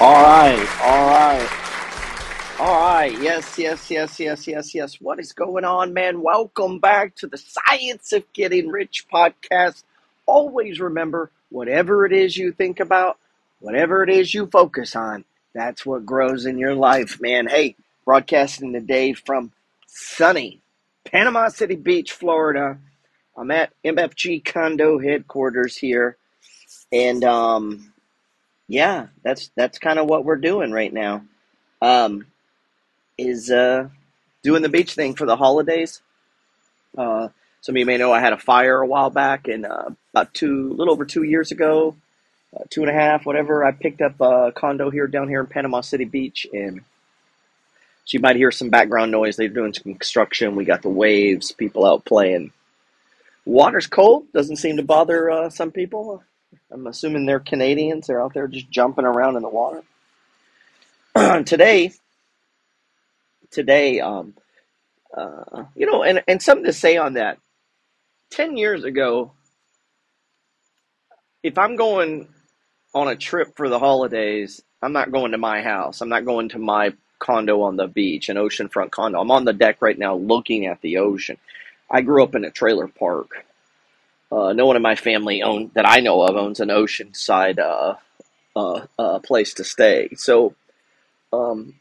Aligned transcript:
All 0.00 0.22
right, 0.22 0.68
all 0.84 1.08
right, 1.08 1.48
all 2.60 2.80
right. 2.80 3.20
Yes, 3.20 3.58
yes, 3.58 3.90
yes, 3.90 4.20
yes, 4.20 4.46
yes, 4.46 4.72
yes. 4.72 5.00
What 5.00 5.18
is 5.18 5.32
going 5.32 5.64
on, 5.64 5.92
man? 5.92 6.22
Welcome 6.22 6.78
back 6.78 7.16
to 7.16 7.26
the 7.26 7.36
Science 7.36 8.12
of 8.12 8.32
Getting 8.32 8.68
Rich 8.68 9.06
podcast. 9.12 9.82
Always 10.24 10.78
remember 10.78 11.32
whatever 11.48 12.06
it 12.06 12.12
is 12.12 12.36
you 12.36 12.52
think 12.52 12.78
about, 12.78 13.18
whatever 13.58 14.04
it 14.04 14.08
is 14.08 14.32
you 14.32 14.46
focus 14.46 14.94
on, 14.94 15.24
that's 15.52 15.84
what 15.84 16.06
grows 16.06 16.46
in 16.46 16.58
your 16.58 16.76
life, 16.76 17.20
man. 17.20 17.48
Hey, 17.48 17.74
broadcasting 18.04 18.72
today 18.72 19.14
from 19.14 19.50
sunny 19.88 20.60
Panama 21.06 21.48
City 21.48 21.74
Beach, 21.74 22.12
Florida. 22.12 22.78
I'm 23.36 23.50
at 23.50 23.72
MFG 23.84 24.44
condo 24.44 25.00
headquarters 25.00 25.76
here, 25.76 26.16
and 26.92 27.24
um, 27.24 27.92
yeah, 28.68 29.08
that's 29.22 29.50
that's 29.56 29.78
kind 29.78 29.98
of 29.98 30.06
what 30.06 30.24
we're 30.24 30.36
doing 30.36 30.70
right 30.70 30.92
now. 30.92 31.22
Um, 31.80 32.26
is 33.16 33.50
uh, 33.50 33.88
doing 34.42 34.62
the 34.62 34.68
beach 34.68 34.94
thing 34.94 35.14
for 35.14 35.26
the 35.26 35.36
holidays. 35.36 36.02
Uh, 36.96 37.28
some 37.60 37.74
of 37.74 37.78
you 37.78 37.86
may 37.86 37.96
know 37.96 38.12
I 38.12 38.20
had 38.20 38.32
a 38.32 38.38
fire 38.38 38.80
a 38.80 38.86
while 38.86 39.10
back, 39.10 39.48
and 39.48 39.66
uh, 39.66 39.90
about 40.12 40.34
two, 40.34 40.70
a 40.70 40.74
little 40.74 40.92
over 40.92 41.04
two 41.04 41.24
years 41.24 41.50
ago, 41.50 41.96
uh, 42.54 42.64
two 42.70 42.82
and 42.82 42.90
a 42.90 42.94
half, 42.94 43.26
whatever. 43.26 43.64
I 43.64 43.72
picked 43.72 44.00
up 44.02 44.20
a 44.20 44.52
condo 44.52 44.90
here 44.90 45.06
down 45.06 45.28
here 45.28 45.40
in 45.40 45.46
Panama 45.46 45.80
City 45.80 46.04
Beach, 46.04 46.46
and 46.52 46.80
so 48.04 48.16
you 48.16 48.20
might 48.20 48.36
hear 48.36 48.50
some 48.50 48.70
background 48.70 49.10
noise. 49.10 49.36
They're 49.36 49.48
doing 49.48 49.74
some 49.74 49.94
construction. 49.94 50.56
We 50.56 50.64
got 50.64 50.82
the 50.82 50.88
waves, 50.88 51.52
people 51.52 51.86
out 51.86 52.04
playing. 52.04 52.52
Water's 53.44 53.86
cold, 53.86 54.30
doesn't 54.32 54.56
seem 54.56 54.76
to 54.76 54.82
bother 54.82 55.30
uh, 55.30 55.50
some 55.50 55.72
people. 55.72 56.22
I'm 56.72 56.86
assuming 56.86 57.26
they're 57.26 57.40
Canadians. 57.40 58.06
They're 58.06 58.22
out 58.22 58.34
there 58.34 58.48
just 58.48 58.70
jumping 58.70 59.04
around 59.06 59.36
in 59.36 59.42
the 59.42 59.48
water. 59.48 59.82
today, 61.44 61.92
today, 63.50 64.00
um, 64.00 64.34
uh, 65.16 65.64
you 65.74 65.86
know, 65.86 66.02
and, 66.02 66.22
and 66.28 66.42
something 66.42 66.66
to 66.66 66.72
say 66.72 66.96
on 66.96 67.14
that. 67.14 67.38
10 68.30 68.56
years 68.56 68.84
ago, 68.84 69.32
if 71.42 71.58
I'm 71.58 71.76
going 71.76 72.28
on 72.94 73.08
a 73.08 73.16
trip 73.16 73.56
for 73.56 73.68
the 73.68 73.78
holidays, 73.78 74.62
I'm 74.82 74.92
not 74.92 75.12
going 75.12 75.32
to 75.32 75.38
my 75.38 75.62
house. 75.62 76.00
I'm 76.00 76.08
not 76.08 76.24
going 76.24 76.50
to 76.50 76.58
my 76.58 76.94
condo 77.18 77.62
on 77.62 77.76
the 77.76 77.88
beach, 77.88 78.28
an 78.28 78.36
oceanfront 78.36 78.90
condo. 78.90 79.20
I'm 79.20 79.30
on 79.30 79.44
the 79.44 79.52
deck 79.52 79.82
right 79.82 79.98
now 79.98 80.16
looking 80.16 80.66
at 80.66 80.80
the 80.82 80.98
ocean. 80.98 81.38
I 81.90 82.02
grew 82.02 82.22
up 82.22 82.34
in 82.34 82.44
a 82.44 82.50
trailer 82.50 82.88
park. 82.88 83.46
Uh, 84.30 84.52
no 84.52 84.66
one 84.66 84.76
in 84.76 84.82
my 84.82 84.94
family 84.94 85.42
own 85.42 85.70
that 85.74 85.88
I 85.88 86.00
know 86.00 86.22
of 86.22 86.36
owns 86.36 86.60
an 86.60 86.68
oceanside 86.68 87.58
uh, 87.58 87.94
uh, 88.54 88.86
uh, 88.98 89.18
place 89.20 89.54
to 89.54 89.64
stay. 89.64 90.10
So, 90.16 90.54
um, 91.32 91.74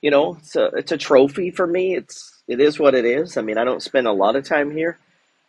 you 0.00 0.10
know, 0.10 0.36
it's 0.36 0.54
a 0.56 0.66
it's 0.66 0.92
a 0.92 0.98
trophy 0.98 1.50
for 1.50 1.66
me. 1.66 1.96
It's 1.96 2.42
it 2.46 2.60
is 2.60 2.78
what 2.78 2.94
it 2.94 3.04
is. 3.04 3.36
I 3.36 3.42
mean, 3.42 3.58
I 3.58 3.64
don't 3.64 3.82
spend 3.82 4.06
a 4.06 4.12
lot 4.12 4.36
of 4.36 4.44
time 4.44 4.70
here. 4.70 4.98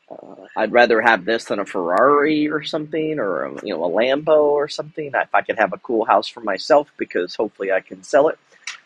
Uh, 0.09 0.48
I'd 0.58 0.73
rather 0.73 1.00
have 1.02 1.25
this 1.25 1.45
than 1.45 1.59
a 1.59 1.66
Ferrari 1.66 2.50
or 2.50 2.64
something, 2.64 3.20
or 3.20 3.45
a, 3.45 3.66
you 3.66 3.73
know, 3.73 3.86
a 3.86 3.89
Lambo 3.89 4.44
or 4.44 4.67
something. 4.67 5.11
If 5.14 5.33
I 5.33 5.42
could 5.42 5.58
have 5.59 5.73
a 5.73 5.78
cool 5.78 6.05
house 6.05 6.28
for 6.28 6.42
myself, 6.42 6.89
because 6.98 7.36
hopefully 7.36 7.72
I 7.72 7.81
can 7.81 8.03
sell 8.03 8.28
it. 8.28 8.38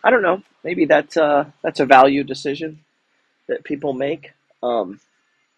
I 0.03 0.12
don't 0.12 0.22
know. 0.22 0.44
Maybe 0.64 0.85
that's 0.85 1.18
uh, 1.18 1.46
that's 1.63 1.79
a 1.79 1.85
value 1.85 2.24
decision 2.24 2.79
that 3.47 3.63
people 3.63 3.94
make. 3.94 4.34
Um, 4.62 5.00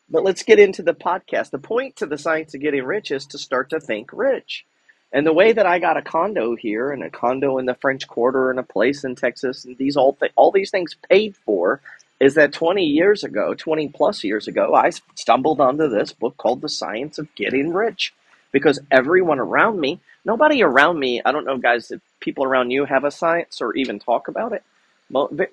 but 0.10 0.24
let's 0.24 0.44
get 0.44 0.60
into 0.60 0.82
the 0.82 0.94
podcast. 0.94 1.52
The 1.52 1.60
point 1.60 1.98
to 1.98 2.06
the 2.06 2.18
science 2.18 2.54
of 2.54 2.62
getting 2.62 2.84
rich 2.84 3.12
is 3.12 3.26
to 3.28 3.38
start 3.38 3.70
to 3.72 3.80
think 3.80 4.12
rich. 4.14 4.66
And 5.12 5.26
the 5.26 5.34
way 5.34 5.54
that 5.54 5.66
I 5.66 5.80
got 5.80 5.98
a 5.98 6.02
condo 6.02 6.56
here 6.56 6.92
and 6.92 7.04
a 7.04 7.10
condo 7.10 7.58
in 7.58 7.66
the 7.66 7.76
French 7.76 8.08
Quarter 8.08 8.50
and 8.50 8.60
a 8.60 8.64
place 8.64 9.04
in 9.04 9.16
Texas 9.16 9.64
and 9.66 9.78
these 9.78 9.96
all 9.96 10.14
th- 10.14 10.34
all 10.36 10.52
these 10.52 10.70
things 10.70 10.96
paid 11.10 11.36
for 11.36 11.82
is 12.20 12.34
that 12.36 12.52
20 12.52 12.84
years 12.84 13.24
ago, 13.24 13.54
20 13.54 13.90
plus 13.90 14.24
years 14.24 14.48
ago, 14.48 14.74
I 14.76 14.92
stumbled 15.16 15.62
onto 15.62 15.88
this 15.88 16.12
book 16.14 16.36
called 16.38 16.62
The 16.62 16.70
Science 16.70 17.20
of 17.20 17.34
Getting 17.36 17.74
Rich 17.74 18.14
because 18.52 18.80
everyone 18.90 19.40
around 19.40 19.80
me, 19.80 20.00
nobody 20.26 20.64
around 20.64 21.00
me, 21.00 21.22
I 21.24 21.32
don't 21.32 21.46
know 21.46 21.58
guys 21.58 21.92
if 21.92 22.02
people 22.20 22.44
around 22.44 22.72
you 22.72 22.86
have 22.86 23.04
a 23.04 23.12
science 23.12 23.62
or 23.62 23.76
even 23.76 24.00
talk 24.00 24.28
about 24.28 24.54
it. 24.54 24.64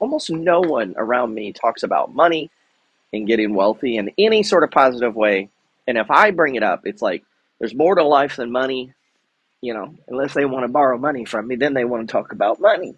Almost 0.01 0.31
no 0.31 0.61
one 0.61 0.95
around 0.97 1.35
me 1.35 1.53
talks 1.53 1.83
about 1.83 2.15
money 2.15 2.51
and 3.15 3.27
getting 3.27 3.55
wealthy 3.55 3.97
in 3.97 4.11
any 4.19 4.43
sort 4.43 4.65
of 4.65 4.71
positive 4.71 5.15
way. 5.15 5.49
And 5.87 5.97
if 5.99 6.11
I 6.11 6.31
bring 6.31 6.57
it 6.57 6.63
up, 6.63 6.83
it's 6.85 7.03
like 7.03 7.25
there's 7.59 7.75
more 7.75 7.95
to 7.95 8.05
life 8.05 8.37
than 8.37 8.51
money 8.51 8.93
you 9.65 9.73
know, 9.73 9.95
unless 10.09 10.35
they 10.35 10.45
want 10.45 10.65
to 10.65 10.69
borrow 10.69 10.99
money 10.99 11.25
from 11.25 11.49
me, 11.49 11.57
then 11.57 11.73
they 11.73 11.87
want 11.87 12.07
to 12.07 12.13
talk 12.13 12.33
about 12.33 12.61
money. 12.61 12.95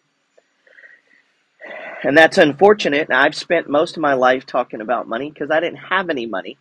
And 2.03 2.19
that's 2.19 2.39
unfortunate. 2.39 3.09
I've 3.09 3.37
spent 3.37 3.69
most 3.69 3.97
of 3.97 4.03
my 4.03 4.15
life 4.15 4.47
talking 4.47 4.81
about 4.81 5.07
money 5.07 5.31
because 5.31 5.53
I 5.53 5.61
didn't 5.61 5.79
have 5.79 6.11
any 6.11 6.27
money. 6.27 6.59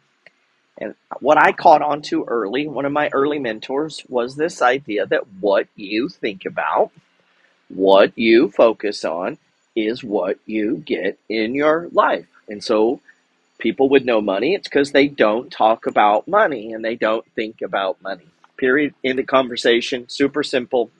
And 0.77 0.93
what 1.21 1.41
I 1.41 1.53
caught 1.53 1.81
on 1.81 2.03
to 2.03 2.23
early, 2.25 2.67
one 2.67 2.85
of 2.85 2.91
my 2.91 3.09
early 3.13 3.39
mentors, 3.39 4.03
was 4.07 4.35
this 4.35 4.61
idea 4.61 5.07
that 5.07 5.27
what 5.39 5.67
you 5.75 6.07
think 6.07 6.45
about, 6.45 6.91
what 7.69 8.15
you 8.15 8.51
focus 8.51 9.03
on, 9.03 9.39
is 9.75 10.03
what 10.03 10.37
you 10.45 10.83
get 10.85 11.17
in 11.27 11.55
your 11.55 11.89
life. 11.93 12.27
And 12.47 12.63
so 12.63 13.01
people 13.57 13.89
with 13.89 14.05
no 14.05 14.21
money, 14.21 14.53
it's 14.53 14.67
because 14.67 14.91
they 14.91 15.07
don't 15.07 15.51
talk 15.51 15.87
about 15.87 16.27
money 16.27 16.73
and 16.73 16.83
they 16.83 16.95
don't 16.95 17.25
think 17.35 17.61
about 17.61 18.01
money 18.01 18.27
period, 18.57 18.93
in 19.03 19.17
the 19.17 19.23
conversation. 19.23 20.07
Super 20.09 20.43
simple. 20.43 20.91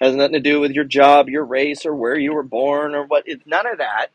Has 0.00 0.14
nothing 0.14 0.34
to 0.34 0.40
do 0.40 0.60
with 0.60 0.72
your 0.72 0.84
job, 0.84 1.28
your 1.28 1.44
race, 1.44 1.86
or 1.86 1.94
where 1.94 2.16
you 2.16 2.34
were 2.34 2.42
born, 2.42 2.94
or 2.94 3.04
what. 3.04 3.24
It's 3.26 3.46
none 3.46 3.66
of 3.66 3.78
that. 3.78 4.08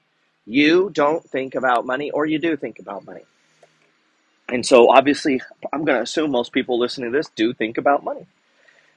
You 0.45 0.89
don't 0.89 1.23
think 1.23 1.55
about 1.55 1.85
money, 1.85 2.11
or 2.11 2.25
you 2.25 2.39
do 2.39 2.57
think 2.57 2.79
about 2.79 3.05
money. 3.05 3.25
And 4.49 4.65
so, 4.65 4.89
obviously, 4.89 5.41
I'm 5.73 5.85
going 5.85 5.97
to 5.97 6.03
assume 6.03 6.31
most 6.31 6.51
people 6.51 6.79
listening 6.79 7.11
to 7.11 7.17
this 7.17 7.29
do 7.35 7.53
think 7.53 7.77
about 7.77 8.03
money. 8.03 8.27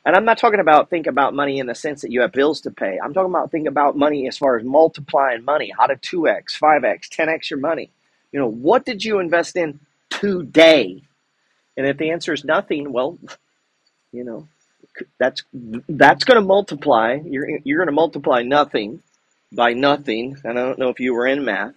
And 0.05 0.17
I'm 0.17 0.25
not 0.25 0.39
talking 0.39 0.61
about 0.61 0.91
think 0.91 1.07
about 1.07 1.35
money 1.35 1.59
in 1.59 1.67
the 1.67 1.75
sense 1.75 2.03
that 2.03 2.11
you 2.11 2.23
have 2.23 2.33
bills 2.33 2.63
to 2.63 2.71
pay. 2.71 2.99
I'm 3.03 3.13
talking 3.13 3.31
about 3.31 3.51
think 3.51 3.69
about 3.69 3.97
money 3.97 4.27
as 4.27 4.39
far 4.39 4.57
as 4.57 4.65
multiplying 4.65 5.45
money, 5.45 5.73
how 5.77 5.87
to 5.87 5.97
2x, 5.97 6.59
5x, 6.59 7.09
10x 7.09 7.51
your 7.51 7.61
money. 7.61 7.91
You 8.33 8.41
know, 8.41 8.49
what 8.51 8.85
did 8.85 9.05
you 9.05 9.19
invest 9.19 9.57
in 9.57 9.81
today? 10.11 11.03
And 11.77 11.87
if 11.87 11.99
the 11.99 12.11
answer 12.11 12.33
is 12.33 12.45
nothing, 12.45 12.93
well, 12.93 13.19
you 14.13 14.25
know, 14.25 14.49
that's 15.19 15.43
that's 15.89 16.25
going 16.25 16.37
to 16.41 16.47
multiply. 16.47 17.19
You're 17.25 17.61
you're 17.65 17.79
going 17.79 17.89
to 17.89 17.93
multiply 17.93 18.43
nothing 18.43 19.03
by 19.53 19.73
nothing. 19.73 20.37
And 20.45 20.59
I 20.59 20.63
don't 20.63 20.79
know 20.79 20.91
if 20.91 21.01
you 21.01 21.15
were 21.15 21.27
in 21.27 21.45
math. 21.45 21.75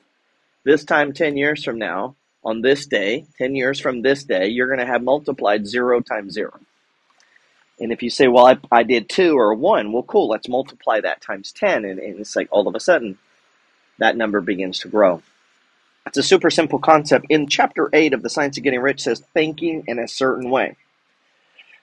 This 0.64 0.84
time, 0.84 1.14
ten 1.14 1.38
years 1.38 1.64
from 1.64 1.80
now, 1.80 2.16
on 2.44 2.62
this 2.62 2.86
day, 2.86 3.26
ten 3.38 3.56
years 3.56 3.80
from 3.80 4.02
this 4.02 4.24
day, 4.24 4.48
you're 4.48 4.68
going 4.68 4.80
to 4.80 4.86
have 4.86 5.04
multiplied 5.04 5.68
zero 5.68 6.02
times 6.02 6.34
zero. 6.34 6.60
And 7.80 7.92
if 7.92 8.04
you 8.04 8.10
say, 8.10 8.28
well, 8.28 8.46
I, 8.48 8.58
I 8.72 8.84
did 8.84 9.10
two 9.10 9.38
or 9.38 9.54
one, 9.54 9.92
well, 9.92 10.04
cool, 10.04 10.30
let's 10.30 10.48
multiply 10.48 11.02
that 11.02 11.22
times 11.22 11.52
10. 11.52 11.86
And, 11.86 12.00
and 12.00 12.20
it's 12.20 12.36
like 12.36 12.48
all 12.52 12.68
of 12.68 12.76
a 12.76 12.80
sudden 12.80 13.18
that 14.00 14.18
number 14.18 14.42
begins 14.42 14.80
to 14.80 14.88
grow. 14.88 15.22
It's 16.06 16.18
a 16.18 16.24
super 16.24 16.50
simple 16.50 16.80
concept. 16.80 17.28
In 17.30 17.48
chapter 17.48 17.90
8 17.94 18.14
of 18.14 18.24
The 18.24 18.30
Science 18.30 18.58
of 18.58 18.64
Getting 18.64 18.82
Rich 18.82 19.04
says 19.04 19.24
thinking 19.34 19.84
in 19.88 20.00
a 20.00 20.08
certain 20.08 20.50
way. 20.50 20.76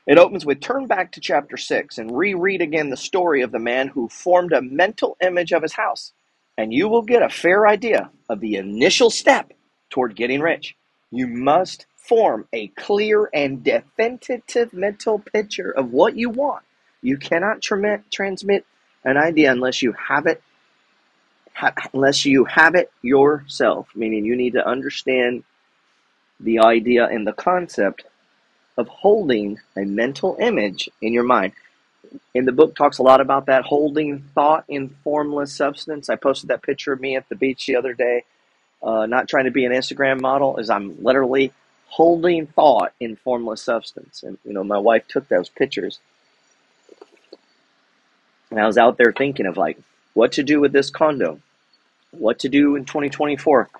It 0.06 0.18
opens 0.18 0.44
with 0.44 0.60
turn 0.60 0.86
back 0.86 1.12
to 1.12 1.20
chapter 1.20 1.56
6 1.56 1.98
and 1.98 2.16
reread 2.16 2.60
again 2.60 2.90
the 2.90 2.96
story 2.96 3.42
of 3.42 3.52
the 3.52 3.58
man 3.58 3.88
who 3.88 4.08
formed 4.08 4.52
a 4.52 4.62
mental 4.62 5.16
image 5.22 5.52
of 5.52 5.62
his 5.62 5.74
house, 5.74 6.12
and 6.58 6.72
you 6.72 6.88
will 6.88 7.02
get 7.02 7.22
a 7.22 7.30
fair 7.30 7.66
idea 7.66 8.10
of 8.28 8.40
the 8.40 8.56
initial 8.56 9.10
step 9.10 9.52
toward 9.88 10.16
getting 10.16 10.40
rich. 10.40 10.76
You 11.10 11.26
must 11.26 11.86
form 11.96 12.46
a 12.52 12.68
clear 12.68 13.30
and 13.32 13.64
definitive 13.64 14.72
mental 14.72 15.20
picture 15.20 15.70
of 15.70 15.92
what 15.92 16.16
you 16.16 16.28
want. 16.28 16.64
You 17.02 17.16
cannot 17.16 17.62
tra- 17.62 18.02
transmit 18.12 18.66
an 19.04 19.16
idea 19.16 19.50
unless 19.52 19.80
you 19.82 19.92
have 19.92 20.26
it 20.26 20.42
ha- 21.60 21.74
unless 21.92 22.24
you 22.24 22.44
have 22.44 22.74
it 22.74 22.90
yourself, 23.02 23.88
meaning 23.94 24.24
you 24.24 24.34
need 24.34 24.54
to 24.54 24.66
understand 24.66 25.44
the 26.40 26.60
idea 26.60 27.06
and 27.06 27.26
the 27.26 27.32
concept 27.32 28.04
of 28.78 28.88
holding 28.88 29.58
a 29.76 29.84
mental 29.84 30.36
image 30.40 30.88
in 31.02 31.12
your 31.12 31.24
mind. 31.24 31.52
In 32.34 32.46
the 32.46 32.52
book 32.52 32.74
talks 32.74 32.98
a 32.98 33.02
lot 33.02 33.20
about 33.20 33.46
that 33.46 33.64
holding 33.64 34.20
thought 34.34 34.64
in 34.68 34.88
formless 35.04 35.52
substance. 35.52 36.08
I 36.08 36.16
posted 36.16 36.48
that 36.48 36.62
picture 36.62 36.92
of 36.92 37.00
me 37.00 37.14
at 37.14 37.28
the 37.28 37.36
beach 37.36 37.66
the 37.66 37.76
other 37.76 37.92
day. 37.92 38.24
Uh, 38.82 39.04
not 39.04 39.28
trying 39.28 39.44
to 39.44 39.50
be 39.50 39.66
an 39.66 39.72
Instagram 39.72 40.20
model, 40.20 40.58
as 40.58 40.70
I'm 40.70 41.04
literally 41.04 41.52
holding 41.88 42.46
thought 42.46 42.94
in 42.98 43.16
formless 43.16 43.62
substance. 43.62 44.22
And 44.22 44.38
you 44.44 44.54
know, 44.54 44.64
my 44.64 44.78
wife 44.78 45.06
took 45.06 45.28
those 45.28 45.50
pictures, 45.50 45.98
and 48.50 48.58
I 48.58 48.66
was 48.66 48.78
out 48.78 48.96
there 48.96 49.12
thinking 49.12 49.44
of 49.44 49.58
like 49.58 49.78
what 50.14 50.32
to 50.32 50.42
do 50.42 50.60
with 50.60 50.72
this 50.72 50.90
condo, 50.90 51.40
what 52.12 52.40
to 52.40 52.50
do 52.50 52.76
in 52.76 52.84
2024, 52.86 53.70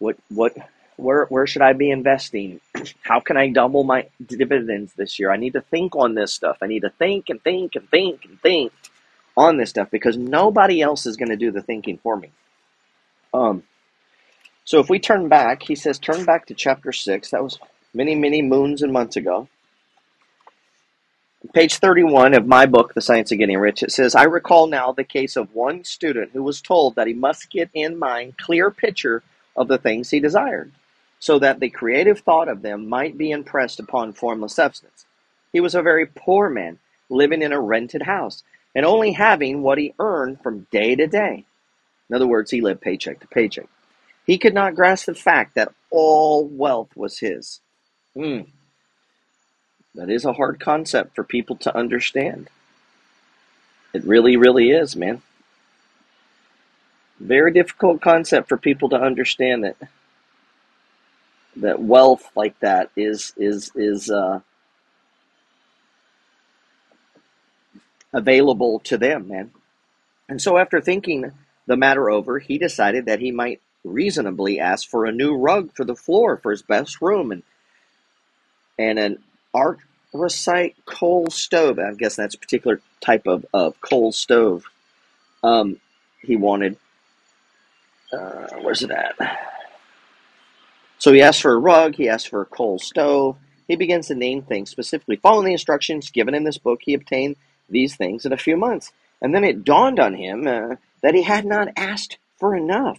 what 0.00 0.16
what 0.30 0.56
where 0.96 1.26
where 1.26 1.46
should 1.46 1.62
I 1.62 1.74
be 1.74 1.90
investing? 1.90 2.60
How 3.02 3.20
can 3.20 3.36
I 3.36 3.50
double 3.50 3.84
my 3.84 4.08
dividends 4.26 4.94
this 4.94 5.18
year? 5.18 5.30
I 5.32 5.36
need 5.38 5.54
to 5.54 5.62
think 5.62 5.96
on 5.96 6.14
this 6.14 6.34
stuff. 6.34 6.58
I 6.62 6.66
need 6.68 6.82
to 6.82 6.90
think 6.90 7.30
and 7.30 7.42
think 7.42 7.76
and 7.76 7.88
think 7.90 8.24
and 8.26 8.40
think. 8.40 8.72
on 9.36 9.58
this 9.58 9.70
stuff 9.70 9.90
because 9.90 10.16
nobody 10.16 10.82
else 10.82 11.06
is 11.06 11.16
going 11.16 11.30
to 11.30 11.36
do 11.36 11.52
the 11.52 11.62
thinking 11.62 11.98
for 11.98 12.16
me. 12.16 12.30
Um, 13.34 13.64
so 14.64 14.80
if 14.80 14.90
we 14.90 15.00
turn 15.00 15.28
back, 15.28 15.62
he 15.62 15.74
says, 15.76 15.98
turn 15.98 16.24
back 16.24 16.46
to 16.48 16.54
chapter 16.54 16.92
6. 16.92 17.30
That 17.30 17.44
was 17.44 17.58
many, 17.94 18.14
many 18.14 18.42
moons 18.42 18.82
and 18.82 18.92
months 18.92 19.16
ago. 19.16 19.48
Page 21.52 21.76
31 21.76 22.34
of 22.34 22.46
my 22.46 22.64
book, 22.64 22.94
The 22.94 23.02
Science 23.02 23.30
of 23.30 23.38
Getting 23.38 23.58
Rich, 23.58 23.82
it 23.82 23.92
says, 23.92 24.14
I 24.14 24.24
recall 24.24 24.66
now 24.66 24.92
the 24.92 25.04
case 25.04 25.36
of 25.36 25.54
one 25.54 25.84
student 25.84 26.30
who 26.32 26.42
was 26.42 26.62
told 26.62 26.94
that 26.94 27.06
he 27.06 27.12
must 27.12 27.50
get 27.50 27.68
in 27.74 27.98
mind 27.98 28.38
clear 28.38 28.70
picture 28.70 29.22
of 29.54 29.68
the 29.68 29.76
things 29.78 30.10
he 30.10 30.20
desired, 30.20 30.72
so 31.18 31.38
that 31.38 31.60
the 31.60 31.68
creative 31.68 32.20
thought 32.20 32.48
of 32.48 32.62
them 32.62 32.88
might 32.88 33.18
be 33.18 33.30
impressed 33.30 33.78
upon 33.78 34.14
formless 34.14 34.54
substance. 34.54 35.04
He 35.52 35.60
was 35.60 35.74
a 35.74 35.82
very 35.82 36.06
poor 36.06 36.48
man, 36.48 36.78
living 37.10 37.42
in 37.42 37.52
a 37.52 37.60
rented 37.60 38.02
house, 38.02 38.42
and 38.74 38.86
only 38.86 39.12
having 39.12 39.62
what 39.62 39.78
he 39.78 39.94
earned 39.98 40.40
from 40.40 40.66
day 40.72 40.96
to 40.96 41.06
day. 41.06 41.44
In 42.08 42.16
other 42.16 42.26
words, 42.26 42.50
he 42.50 42.62
lived 42.62 42.80
paycheck 42.80 43.20
to 43.20 43.28
paycheck. 43.28 43.68
He 44.26 44.38
could 44.38 44.54
not 44.54 44.74
grasp 44.74 45.06
the 45.06 45.14
fact 45.14 45.54
that 45.54 45.72
all 45.90 46.46
wealth 46.46 46.96
was 46.96 47.18
his. 47.18 47.60
Hmm. 48.14 48.40
That 49.94 50.10
is 50.10 50.24
a 50.24 50.32
hard 50.32 50.60
concept 50.60 51.14
for 51.14 51.24
people 51.24 51.56
to 51.56 51.76
understand. 51.76 52.50
It 53.92 54.04
really, 54.04 54.36
really 54.36 54.70
is, 54.70 54.96
man. 54.96 55.22
Very 57.20 57.52
difficult 57.52 58.00
concept 58.00 58.48
for 58.48 58.56
people 58.56 58.88
to 58.90 58.96
understand 58.96 59.64
that 59.64 59.76
that 61.56 61.80
wealth 61.80 62.30
like 62.34 62.58
that 62.60 62.90
is 62.96 63.32
is 63.36 63.70
is 63.76 64.10
uh, 64.10 64.40
available 68.12 68.80
to 68.80 68.98
them, 68.98 69.28
man. 69.28 69.52
And 70.28 70.42
so, 70.42 70.58
after 70.58 70.80
thinking 70.80 71.32
the 71.66 71.76
matter 71.76 72.10
over, 72.10 72.40
he 72.40 72.58
decided 72.58 73.06
that 73.06 73.20
he 73.20 73.30
might 73.30 73.60
reasonably 73.84 74.58
ask 74.58 74.88
for 74.88 75.04
a 75.04 75.12
new 75.12 75.36
rug 75.36 75.70
for 75.74 75.84
the 75.84 75.94
floor 75.94 76.38
for 76.38 76.50
his 76.50 76.62
best 76.62 77.00
room 77.00 77.30
and 77.30 77.42
and 78.78 78.98
an 78.98 79.18
anthracite 79.54 80.76
coal 80.86 81.28
stove. 81.30 81.78
I 81.78 81.94
guess 81.94 82.16
that's 82.16 82.34
a 82.34 82.38
particular 82.38 82.80
type 83.00 83.26
of, 83.26 83.46
of 83.52 83.80
coal 83.80 84.12
stove. 84.12 84.64
Um, 85.42 85.80
he 86.20 86.36
wanted. 86.36 86.76
Uh, 88.12 88.46
where's 88.62 88.82
it 88.82 88.90
at? 88.90 89.16
So 90.98 91.12
he 91.12 91.20
asked 91.20 91.42
for 91.42 91.52
a 91.52 91.58
rug. 91.58 91.96
He 91.96 92.08
asked 92.08 92.28
for 92.28 92.40
a 92.40 92.46
coal 92.46 92.78
stove. 92.78 93.36
He 93.68 93.76
begins 93.76 94.08
to 94.08 94.14
name 94.14 94.42
things 94.42 94.70
specifically. 94.70 95.16
Following 95.16 95.46
the 95.46 95.52
instructions 95.52 96.10
given 96.10 96.34
in 96.34 96.44
this 96.44 96.58
book, 96.58 96.80
he 96.82 96.94
obtained 96.94 97.36
these 97.68 97.96
things 97.96 98.24
in 98.24 98.32
a 98.32 98.38
few 98.38 98.56
months. 98.56 98.92
And 99.20 99.34
then 99.34 99.44
it 99.44 99.64
dawned 99.64 100.00
on 100.00 100.14
him 100.14 100.46
uh, 100.46 100.76
that 101.02 101.14
he 101.14 101.22
had 101.22 101.44
not 101.44 101.68
asked 101.76 102.18
for 102.38 102.54
enough. 102.54 102.98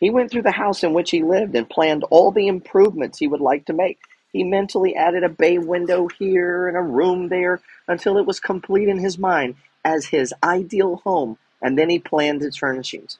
He 0.00 0.10
went 0.10 0.30
through 0.30 0.42
the 0.42 0.50
house 0.50 0.84
in 0.84 0.92
which 0.92 1.10
he 1.10 1.22
lived 1.22 1.54
and 1.56 1.68
planned 1.68 2.04
all 2.10 2.30
the 2.30 2.48
improvements 2.48 3.18
he 3.18 3.26
would 3.26 3.40
like 3.40 3.66
to 3.66 3.72
make. 3.72 3.98
He 4.34 4.42
mentally 4.42 4.96
added 4.96 5.22
a 5.22 5.28
bay 5.28 5.58
window 5.58 6.08
here 6.08 6.66
and 6.66 6.76
a 6.76 6.82
room 6.82 7.28
there 7.28 7.60
until 7.86 8.18
it 8.18 8.26
was 8.26 8.40
complete 8.40 8.88
in 8.88 8.98
his 8.98 9.16
mind 9.16 9.54
as 9.84 10.06
his 10.06 10.34
ideal 10.42 10.96
home, 11.04 11.38
and 11.62 11.78
then 11.78 11.88
he 11.88 12.00
planned 12.00 12.42
its 12.42 12.56
furnishings. 12.56 13.18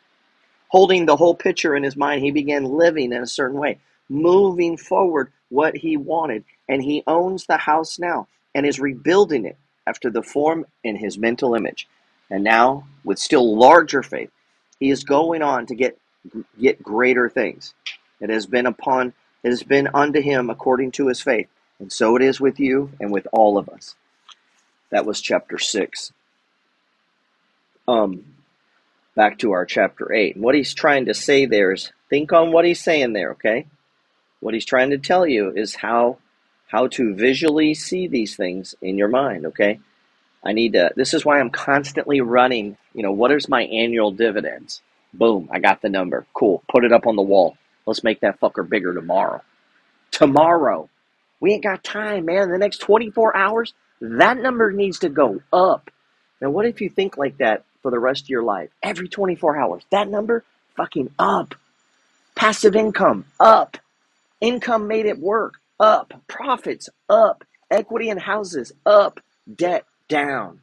Holding 0.69 1.06
the 1.06 1.16
whole 1.16 1.37
picture 1.37 1.76
in 1.76 1.84
his 1.84 1.96
mind, 1.96 2.25
he 2.25 2.32
began 2.32 2.64
living 2.64 3.12
in 3.12 3.22
a 3.22 3.28
certain 3.28 3.58
way, 3.58 3.78
moving 4.08 4.76
forward 4.76 5.31
what 5.50 5.76
he 5.76 5.96
wanted, 5.96 6.43
and 6.69 6.82
he 6.82 7.05
owns 7.06 7.46
the 7.46 7.58
house 7.58 7.96
now 7.96 8.26
and 8.52 8.66
is 8.66 8.81
rebuilding 8.81 9.44
it 9.44 9.56
after 9.87 10.11
the 10.11 10.22
form 10.22 10.66
in 10.82 10.96
his 10.96 11.16
mental 11.16 11.55
image. 11.55 11.87
And 12.28 12.43
now, 12.43 12.88
with 13.05 13.20
still 13.20 13.56
larger 13.56 14.02
faith, 14.02 14.31
he 14.81 14.90
is 14.90 15.05
going 15.05 15.43
on 15.43 15.66
to 15.66 15.76
get 15.76 15.96
get 16.61 16.82
greater 16.82 17.28
things. 17.28 17.75
It 18.20 18.31
has 18.31 18.46
been 18.46 18.66
upon 18.66 19.12
it 19.44 19.50
has 19.50 19.62
been 19.62 19.88
unto 19.93 20.20
him 20.20 20.49
according 20.49 20.93
to 20.93 21.08
his 21.08 21.20
faith. 21.20 21.49
And 21.79 21.93
so 21.93 22.17
it 22.17 22.23
is 22.23 22.41
with 22.41 22.58
you 22.58 22.91
and 22.99 23.12
with 23.12 23.26
all 23.31 23.58
of 23.58 23.69
us. 23.69 23.94
That 24.91 25.05
was 25.05 25.20
chapter 25.20 25.58
6. 25.58 26.12
Um, 27.87 28.25
back 29.14 29.38
to 29.38 29.52
our 29.52 29.67
chapter 29.67 30.12
8. 30.12 30.37
And 30.37 30.44
what 30.44 30.55
he's 30.55 30.73
trying 30.73 31.06
to 31.06 31.14
say 31.14 31.44
there 31.44 31.73
is 31.73 31.93
think 32.08 32.32
on 32.32 32.52
what 32.52 32.64
he's 32.64 32.82
saying 32.82 33.12
there, 33.12 33.32
okay? 33.32 33.67
What 34.41 34.55
he's 34.55 34.64
trying 34.64 34.91
to 34.91 34.99
tell 34.99 35.26
you 35.26 35.52
is 35.55 35.75
how 35.76 36.19
how 36.69 36.88
to 36.88 37.14
visually 37.14 37.75
see 37.75 38.08
these 38.08 38.37
things 38.37 38.75
in 38.81 38.99
your 38.99 39.08
mind, 39.08 39.47
okay? 39.47 39.79
I 40.43 40.52
need 40.52 40.73
to 40.73 40.90
this 40.97 41.12
is 41.12 41.25
why 41.25 41.38
I'm 41.38 41.50
constantly 41.50 42.20
running, 42.20 42.76
you 42.94 43.02
know, 43.02 43.12
what 43.12 43.31
is 43.31 43.49
my 43.49 43.64
annual 43.64 44.11
dividends? 44.11 44.81
Boom, 45.12 45.49
I 45.52 45.61
got 45.61 45.82
the 45.82 45.88
number. 45.88 46.26
Cool. 46.35 46.62
Put 46.69 46.85
it 46.85 46.93
up 46.93 47.06
on 47.06 47.17
the 47.17 47.23
wall. 47.23 47.56
Let's 47.86 48.04
make 48.04 48.20
that 48.20 48.40
fucker 48.40 48.69
bigger 48.69 48.94
tomorrow. 48.94 49.42
Tomorrow. 50.12 50.88
We 51.40 51.54
ain't 51.54 51.64
got 51.64 51.84
time, 51.84 52.26
man. 52.26 52.44
In 52.44 52.52
The 52.52 52.58
next 52.58 52.78
24 52.78 53.36
hours, 53.36 53.75
that 54.00 54.38
number 54.38 54.72
needs 54.72 55.00
to 55.00 55.10
go 55.10 55.42
up. 55.52 55.90
Now, 56.40 56.50
what 56.50 56.66
if 56.66 56.81
you 56.81 56.90
think 56.90 57.19
like 57.19 57.38
that 57.38 57.64
for 57.82 57.90
the 57.90 58.00
rest 58.00 58.25
of 58.25 58.31
your 58.31 58.44
life? 58.44 58.70
Every 58.82 59.08
24 59.08 59.58
hours, 59.58 59.84
that 59.90 60.08
number 60.08 60.44
fucking 60.76 61.10
up. 61.19 61.54
Passive 62.36 62.76
income, 62.76 63.26
up. 63.40 63.78
Income 64.40 64.88
made 64.88 65.06
at 65.06 65.20
work, 65.20 65.56
up. 65.80 66.14
Profits, 66.28 66.90
up. 67.10 67.44
Equity 67.70 68.10
in 68.10 68.19
houses, 68.19 68.72
up. 68.87 69.20
Debt, 69.54 69.84
down. 70.08 70.60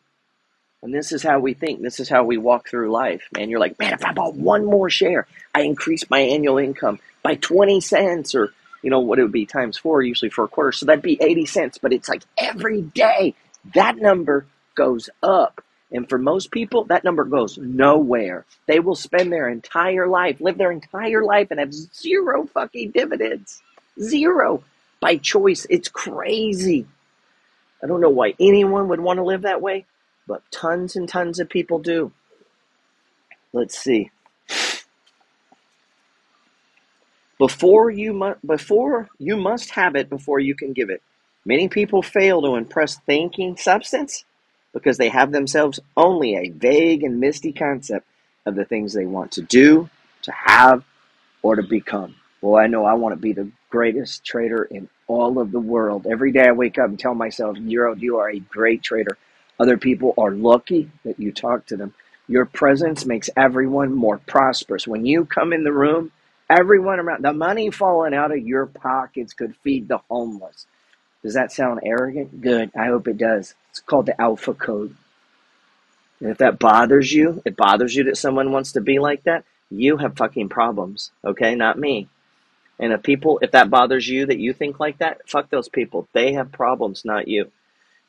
And 0.83 0.93
this 0.93 1.11
is 1.11 1.21
how 1.21 1.39
we 1.39 1.53
think. 1.53 1.81
This 1.81 1.99
is 1.99 2.09
how 2.09 2.23
we 2.23 2.37
walk 2.37 2.67
through 2.67 2.91
life, 2.91 3.27
man. 3.35 3.49
You're 3.49 3.59
like, 3.59 3.77
man, 3.79 3.93
if 3.93 4.03
I 4.03 4.13
bought 4.13 4.35
one 4.35 4.65
more 4.65 4.89
share, 4.89 5.27
I 5.53 5.61
increase 5.61 6.09
my 6.09 6.19
annual 6.19 6.57
income 6.57 6.99
by 7.21 7.35
20 7.35 7.81
cents 7.81 8.33
or, 8.33 8.51
you 8.81 8.89
know, 8.89 8.99
what 8.99 9.19
it 9.19 9.23
would 9.23 9.31
be 9.31 9.45
times 9.45 9.77
four, 9.77 10.01
usually 10.01 10.31
for 10.31 10.43
a 10.43 10.47
quarter. 10.47 10.71
So 10.71 10.87
that'd 10.87 11.03
be 11.03 11.21
80 11.21 11.45
cents. 11.45 11.77
But 11.77 11.93
it's 11.93 12.09
like 12.09 12.23
every 12.37 12.81
day 12.81 13.35
that 13.73 13.97
number 13.97 14.45
goes 14.75 15.09
up. 15.21 15.63
And 15.91 16.07
for 16.07 16.17
most 16.17 16.51
people, 16.51 16.85
that 16.85 17.03
number 17.03 17.25
goes 17.25 17.57
nowhere. 17.57 18.45
They 18.65 18.79
will 18.79 18.95
spend 18.95 19.31
their 19.31 19.49
entire 19.49 20.07
life, 20.07 20.39
live 20.39 20.57
their 20.57 20.71
entire 20.71 21.23
life, 21.23 21.51
and 21.51 21.59
have 21.59 21.73
zero 21.73 22.47
fucking 22.47 22.91
dividends. 22.91 23.61
Zero 24.01 24.63
by 25.01 25.17
choice. 25.17 25.67
It's 25.69 25.89
crazy. 25.89 26.87
I 27.83 27.87
don't 27.87 27.99
know 27.99 28.09
why 28.09 28.35
anyone 28.39 28.87
would 28.87 29.01
want 29.01 29.17
to 29.17 29.23
live 29.23 29.41
that 29.41 29.61
way, 29.61 29.85
but 30.31 30.49
tons 30.49 30.95
and 30.95 31.09
tons 31.09 31.41
of 31.41 31.49
people 31.49 31.77
do. 31.77 32.09
Let's 33.51 33.77
see. 33.77 34.11
Before 37.37 37.91
you 37.91 38.13
mu- 38.13 38.39
before 38.45 39.09
you 39.19 39.35
must 39.35 39.71
have 39.71 39.93
it 39.97 40.09
before 40.09 40.39
you 40.39 40.55
can 40.55 40.71
give 40.71 40.89
it. 40.89 41.01
Many 41.43 41.67
people 41.67 42.01
fail 42.01 42.41
to 42.43 42.55
impress 42.55 42.97
thinking 42.99 43.57
substance 43.57 44.23
because 44.71 44.97
they 44.97 45.09
have 45.09 45.33
themselves 45.33 45.81
only 45.97 46.37
a 46.37 46.49
vague 46.51 47.03
and 47.03 47.19
misty 47.19 47.51
concept 47.51 48.07
of 48.45 48.55
the 48.55 48.63
things 48.63 48.93
they 48.93 49.05
want 49.05 49.33
to 49.33 49.41
do, 49.41 49.89
to 50.21 50.31
have, 50.31 50.85
or 51.41 51.57
to 51.57 51.63
become. 51.63 52.15
Well, 52.39 52.55
I 52.55 52.67
know 52.67 52.85
I 52.85 52.93
want 52.93 53.11
to 53.11 53.21
be 53.21 53.33
the 53.33 53.51
greatest 53.69 54.23
trader 54.23 54.63
in 54.63 54.87
all 55.07 55.39
of 55.39 55.51
the 55.51 55.59
world. 55.59 56.07
Every 56.09 56.31
day 56.31 56.47
I 56.47 56.53
wake 56.53 56.79
up 56.79 56.87
and 56.87 56.97
tell 56.97 57.15
myself, 57.15 57.57
you 57.59 57.93
you 57.97 58.19
are 58.19 58.29
a 58.29 58.39
great 58.39 58.81
trader. 58.81 59.17
Other 59.61 59.77
people 59.77 60.15
are 60.17 60.31
lucky 60.31 60.91
that 61.05 61.21
you 61.21 61.33
talk 61.33 61.67
to 61.67 61.77
them. 61.77 61.93
Your 62.27 62.45
presence 62.45 63.05
makes 63.05 63.29
everyone 63.37 63.93
more 63.93 64.19
prosperous. 64.19 64.87
When 64.87 65.05
you 65.05 65.25
come 65.25 65.53
in 65.53 65.65
the 65.65 65.73
room, 65.73 66.11
Everyone 66.51 66.99
around 66.99 67.23
the 67.23 67.31
money 67.31 67.71
falling 67.71 68.13
out 68.13 68.33
of 68.33 68.39
your 68.39 68.65
pockets 68.65 69.33
could 69.33 69.55
feed 69.63 69.87
the 69.87 69.99
homeless. 70.09 70.67
Does 71.23 71.35
that 71.35 71.53
sound 71.53 71.81
arrogant? 71.85 72.41
Good. 72.41 72.71
I 72.77 72.87
hope 72.87 73.07
it 73.07 73.17
does. 73.17 73.55
It's 73.69 73.79
called 73.79 74.07
the 74.07 74.19
Alpha 74.19 74.53
Code. 74.53 74.97
And 76.19 76.31
if 76.31 76.39
that 76.39 76.59
bothers 76.59 77.13
you, 77.13 77.41
it 77.45 77.55
bothers 77.55 77.95
you 77.95 78.03
that 78.05 78.17
someone 78.17 78.51
wants 78.51 78.73
to 78.73 78.81
be 78.81 78.99
like 78.99 79.23
that, 79.23 79.45
you 79.69 79.95
have 79.97 80.17
fucking 80.17 80.49
problems. 80.49 81.11
Okay? 81.23 81.55
Not 81.55 81.79
me. 81.79 82.09
And 82.79 82.91
if 82.91 83.03
people, 83.03 83.39
if 83.41 83.51
that 83.51 83.69
bothers 83.69 84.07
you 84.09 84.25
that 84.25 84.39
you 84.39 84.53
think 84.53 84.79
like 84.79 84.97
that, 84.99 85.29
fuck 85.29 85.49
those 85.49 85.69
people. 85.69 86.09
They 86.13 86.33
have 86.33 86.51
problems, 86.51 87.05
not 87.05 87.29
you. 87.29 87.51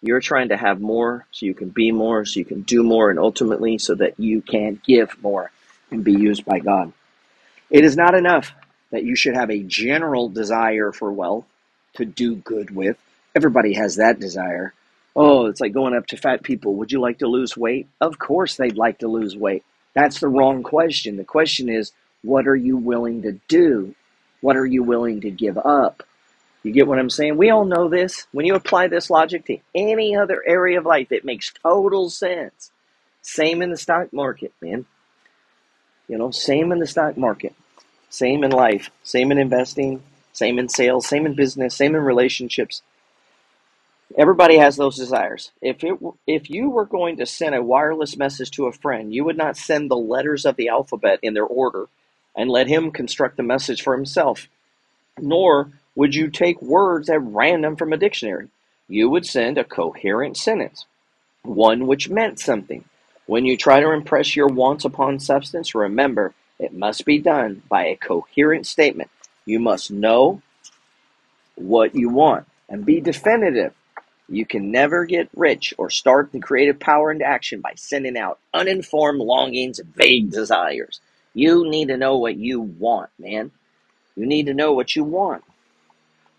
You're 0.02 0.20
trying 0.20 0.48
to 0.48 0.56
have 0.56 0.80
more 0.80 1.26
so 1.30 1.46
you 1.46 1.54
can 1.54 1.70
be 1.70 1.92
more, 1.92 2.24
so 2.24 2.40
you 2.40 2.44
can 2.44 2.62
do 2.62 2.82
more, 2.82 3.10
and 3.10 3.18
ultimately 3.18 3.78
so 3.78 3.94
that 3.94 4.18
you 4.18 4.42
can 4.42 4.80
give 4.84 5.16
more 5.22 5.50
and 5.90 6.02
be 6.02 6.12
used 6.12 6.44
by 6.44 6.58
God. 6.58 6.92
It 7.70 7.84
is 7.84 7.96
not 7.96 8.14
enough 8.14 8.52
that 8.90 9.04
you 9.04 9.14
should 9.14 9.36
have 9.36 9.50
a 9.50 9.62
general 9.62 10.28
desire 10.28 10.92
for 10.92 11.12
wealth 11.12 11.46
to 11.94 12.04
do 12.04 12.34
good 12.36 12.70
with. 12.70 12.96
Everybody 13.34 13.74
has 13.74 13.96
that 13.96 14.18
desire. 14.18 14.74
Oh, 15.14 15.46
it's 15.46 15.60
like 15.60 15.72
going 15.72 15.94
up 15.94 16.06
to 16.08 16.16
fat 16.16 16.42
people. 16.42 16.74
Would 16.76 16.90
you 16.90 17.00
like 17.00 17.18
to 17.18 17.28
lose 17.28 17.56
weight? 17.56 17.86
Of 18.00 18.18
course, 18.18 18.56
they'd 18.56 18.76
like 18.76 18.98
to 18.98 19.08
lose 19.08 19.36
weight. 19.36 19.64
That's 19.94 20.20
the 20.20 20.28
wrong 20.28 20.62
question. 20.62 21.16
The 21.16 21.24
question 21.24 21.68
is, 21.68 21.92
what 22.22 22.48
are 22.48 22.56
you 22.56 22.76
willing 22.76 23.22
to 23.22 23.32
do? 23.48 23.94
What 24.40 24.56
are 24.56 24.66
you 24.66 24.82
willing 24.82 25.20
to 25.20 25.30
give 25.30 25.58
up? 25.58 26.02
You 26.62 26.72
get 26.72 26.86
what 26.86 26.98
I'm 26.98 27.10
saying? 27.10 27.36
We 27.36 27.50
all 27.50 27.64
know 27.64 27.88
this. 27.88 28.26
When 28.32 28.46
you 28.46 28.54
apply 28.54 28.88
this 28.88 29.10
logic 29.10 29.46
to 29.46 29.58
any 29.74 30.16
other 30.16 30.42
area 30.46 30.78
of 30.78 30.86
life, 30.86 31.10
it 31.10 31.24
makes 31.24 31.52
total 31.62 32.08
sense. 32.08 32.70
Same 33.20 33.62
in 33.62 33.70
the 33.70 33.76
stock 33.76 34.12
market, 34.12 34.52
man. 34.60 34.86
You 36.08 36.18
know, 36.18 36.30
same 36.30 36.70
in 36.72 36.78
the 36.78 36.86
stock 36.86 37.16
market. 37.16 37.54
Same 38.10 38.44
in 38.44 38.50
life. 38.50 38.90
Same 39.02 39.32
in 39.32 39.38
investing. 39.38 40.02
Same 40.32 40.58
in 40.58 40.68
sales. 40.68 41.06
Same 41.06 41.26
in 41.26 41.34
business. 41.34 41.74
Same 41.74 41.94
in 41.94 42.02
relationships. 42.02 42.82
Everybody 44.16 44.58
has 44.58 44.76
those 44.76 44.96
desires. 44.96 45.52
If 45.62 45.82
it 45.82 45.98
if 46.26 46.50
you 46.50 46.68
were 46.68 46.84
going 46.84 47.16
to 47.16 47.26
send 47.26 47.54
a 47.54 47.62
wireless 47.62 48.16
message 48.16 48.50
to 48.52 48.66
a 48.66 48.72
friend, 48.72 49.14
you 49.14 49.24
would 49.24 49.38
not 49.38 49.56
send 49.56 49.90
the 49.90 49.96
letters 49.96 50.44
of 50.44 50.56
the 50.56 50.68
alphabet 50.68 51.18
in 51.22 51.32
their 51.34 51.46
order 51.46 51.86
and 52.36 52.50
let 52.50 52.66
him 52.66 52.90
construct 52.90 53.36
the 53.36 53.42
message 53.42 53.82
for 53.82 53.96
himself. 53.96 54.48
Nor 55.18 55.70
would 55.94 56.14
you 56.14 56.30
take 56.30 56.60
words 56.62 57.10
at 57.10 57.22
random 57.22 57.76
from 57.76 57.92
a 57.92 57.96
dictionary. 57.96 58.48
You 58.88 59.10
would 59.10 59.26
send 59.26 59.58
a 59.58 59.64
coherent 59.64 60.36
sentence, 60.36 60.86
one 61.42 61.86
which 61.86 62.08
meant 62.08 62.38
something. 62.38 62.84
When 63.26 63.46
you 63.46 63.56
try 63.56 63.80
to 63.80 63.92
impress 63.92 64.34
your 64.34 64.48
wants 64.48 64.84
upon 64.84 65.20
substance, 65.20 65.74
remember 65.74 66.34
it 66.58 66.72
must 66.72 67.04
be 67.04 67.18
done 67.18 67.62
by 67.68 67.86
a 67.86 67.96
coherent 67.96 68.66
statement. 68.66 69.10
You 69.44 69.60
must 69.60 69.90
know 69.90 70.42
what 71.54 71.94
you 71.94 72.08
want 72.08 72.46
and 72.68 72.84
be 72.84 73.00
definitive. 73.00 73.74
You 74.28 74.46
can 74.46 74.70
never 74.70 75.04
get 75.04 75.28
rich 75.34 75.74
or 75.76 75.90
start 75.90 76.32
the 76.32 76.40
creative 76.40 76.80
power 76.80 77.10
into 77.12 77.24
action 77.24 77.60
by 77.60 77.72
sending 77.76 78.16
out 78.16 78.38
uninformed 78.54 79.20
longings 79.20 79.78
and 79.78 79.94
vague 79.94 80.30
desires. 80.30 81.00
You 81.34 81.68
need 81.68 81.88
to 81.88 81.96
know 81.96 82.16
what 82.16 82.36
you 82.36 82.60
want, 82.60 83.10
man. 83.18 83.50
You 84.16 84.26
need 84.26 84.46
to 84.46 84.54
know 84.54 84.72
what 84.72 84.94
you 84.94 85.04
want. 85.04 85.44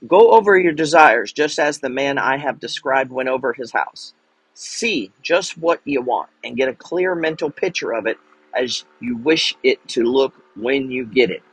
Go 0.08 0.32
over 0.32 0.58
your 0.58 0.74
desires 0.74 1.32
just 1.34 1.60
as 1.60 1.80
the 1.80 1.90
man 1.90 2.18
I 2.18 2.38
have 2.38 2.60
described 2.60 3.12
went 3.12 3.30
over 3.30 3.54
his 3.54 3.72
house. 3.72 4.14
See 4.54 5.12
just 5.22 5.58
what 5.58 5.82
you 5.86 6.02
want 6.02 6.30
and 6.44 6.58
get 6.58 6.70
a 6.70 6.74
clear 6.74 7.16
mental 7.16 7.50
picture 7.50 7.94
of 7.94 8.08
it 8.08 8.18
as 8.56 8.86
you 9.00 9.18
wish 9.18 9.56
it 9.64 9.86
to 9.90 10.04
look 10.04 10.34
when 10.56 10.92
you 10.92 11.06
get 11.06 11.32
it. 11.32 11.44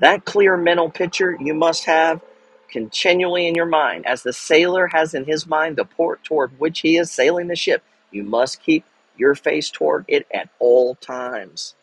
That 0.00 0.24
clear 0.24 0.56
mental 0.56 0.90
picture 0.90 1.36
you 1.40 1.54
must 1.54 1.86
have 1.86 2.20
continually 2.70 3.48
in 3.48 3.54
your 3.56 3.66
mind, 3.66 4.06
as 4.06 4.22
the 4.22 4.32
sailor 4.32 4.88
has 4.88 5.14
in 5.14 5.24
his 5.24 5.46
mind 5.46 5.76
the 5.76 5.84
port 5.84 6.22
toward 6.24 6.60
which 6.60 6.80
he 6.80 6.98
is 6.98 7.10
sailing 7.10 7.48
the 7.48 7.56
ship. 7.56 7.82
You 8.12 8.24
must 8.24 8.62
keep 8.62 8.84
your 9.16 9.34
face 9.34 9.70
toward 9.70 10.04
it 10.08 10.26
at 10.32 10.50
all 10.60 10.96
times. 10.96 11.74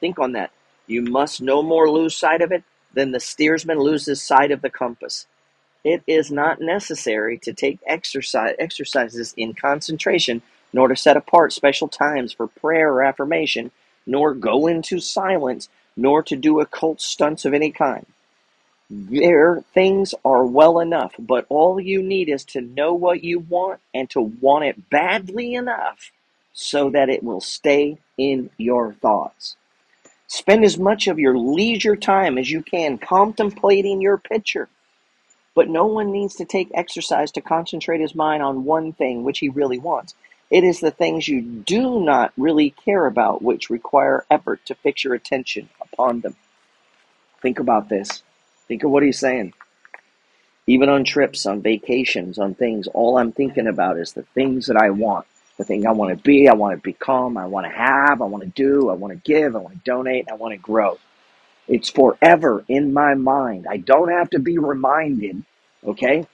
Think 0.00 0.18
on 0.18 0.32
that. 0.32 0.50
You 0.86 1.02
must 1.02 1.42
no 1.42 1.62
more 1.62 1.90
lose 1.90 2.16
sight 2.16 2.42
of 2.42 2.52
it 2.52 2.64
than 2.94 3.12
the 3.12 3.20
steersman 3.20 3.78
loses 3.78 4.22
sight 4.22 4.50
of 4.50 4.62
the 4.62 4.70
compass. 4.70 5.26
It 5.88 6.02
is 6.06 6.30
not 6.30 6.60
necessary 6.60 7.38
to 7.40 7.54
take 7.54 7.78
exercise, 7.86 8.56
exercises 8.58 9.34
in 9.38 9.54
concentration, 9.54 10.42
nor 10.74 10.88
to 10.88 10.96
set 10.96 11.16
apart 11.16 11.54
special 11.54 11.88
times 11.88 12.32
for 12.34 12.48
prayer 12.48 12.92
or 12.92 13.02
affirmation, 13.04 13.72
nor 14.06 14.34
go 14.34 14.68
into 14.68 15.00
silence, 15.00 15.70
nor 15.96 16.22
to 16.24 16.36
do 16.36 16.60
occult 16.60 17.00
stunts 17.00 17.46
of 17.46 17.54
any 17.54 17.72
kind. 17.72 18.06
There, 18.90 19.64
things 19.74 20.14
are 20.24 20.46
well 20.46 20.80
enough, 20.80 21.14
but 21.18 21.46
all 21.50 21.80
you 21.80 22.02
need 22.02 22.28
is 22.30 22.44
to 22.46 22.62
know 22.62 22.94
what 22.94 23.24
you 23.24 23.40
want 23.40 23.80
and 23.94 24.10
to 24.10 24.20
want 24.22 24.64
it 24.66 24.90
badly 24.90 25.54
enough 25.54 26.12
so 26.54 26.90
that 26.90 27.10
it 27.10 27.22
will 27.24 27.42
stay 27.42 27.98
in 28.18 28.50
your 28.58 28.94
thoughts. 28.94 29.56
Spend 30.28 30.64
as 30.64 30.78
much 30.78 31.08
of 31.08 31.18
your 31.18 31.38
leisure 31.38 31.96
time 31.96 32.38
as 32.38 32.50
you 32.50 32.62
can 32.62 32.98
contemplating 32.98 34.00
your 34.02 34.18
picture. 34.18 34.68
But 35.58 35.68
no 35.68 35.86
one 35.86 36.12
needs 36.12 36.36
to 36.36 36.44
take 36.44 36.70
exercise 36.72 37.32
to 37.32 37.40
concentrate 37.40 38.00
his 38.00 38.14
mind 38.14 38.44
on 38.44 38.64
one 38.64 38.92
thing 38.92 39.24
which 39.24 39.40
he 39.40 39.48
really 39.48 39.80
wants. 39.80 40.14
It 40.52 40.62
is 40.62 40.78
the 40.78 40.92
things 40.92 41.26
you 41.26 41.42
do 41.42 42.00
not 42.00 42.32
really 42.36 42.70
care 42.70 43.06
about 43.06 43.42
which 43.42 43.68
require 43.68 44.24
effort 44.30 44.64
to 44.66 44.76
fix 44.76 45.02
your 45.02 45.14
attention 45.14 45.68
upon 45.80 46.20
them. 46.20 46.36
Think 47.42 47.58
about 47.58 47.88
this. 47.88 48.22
Think 48.68 48.84
of 48.84 48.92
what 48.92 49.02
he's 49.02 49.18
saying. 49.18 49.52
Even 50.68 50.88
on 50.88 51.02
trips, 51.02 51.44
on 51.44 51.60
vacations, 51.60 52.38
on 52.38 52.54
things, 52.54 52.86
all 52.94 53.18
I'm 53.18 53.32
thinking 53.32 53.66
about 53.66 53.98
is 53.98 54.12
the 54.12 54.22
things 54.36 54.68
that 54.68 54.76
I 54.76 54.90
want. 54.90 55.26
The 55.56 55.64
thing 55.64 55.88
I 55.88 55.90
want 55.90 56.16
to 56.16 56.22
be, 56.22 56.48
I 56.48 56.54
want 56.54 56.76
to 56.76 56.80
become, 56.80 57.36
I 57.36 57.46
want 57.46 57.66
to 57.66 57.72
have, 57.76 58.22
I 58.22 58.26
want 58.26 58.44
to 58.44 58.50
do, 58.50 58.90
I 58.90 58.94
want 58.94 59.12
to 59.12 59.20
give, 59.28 59.56
I 59.56 59.58
want 59.58 59.74
to 59.74 59.80
donate, 59.84 60.30
I 60.30 60.34
want 60.34 60.52
to 60.52 60.58
grow. 60.58 60.98
It's 61.66 61.90
forever 61.90 62.64
in 62.68 62.94
my 62.94 63.14
mind. 63.14 63.66
I 63.68 63.76
don't 63.76 64.10
have 64.10 64.30
to 64.30 64.38
be 64.38 64.56
reminded, 64.56 65.44
okay? 65.84 66.26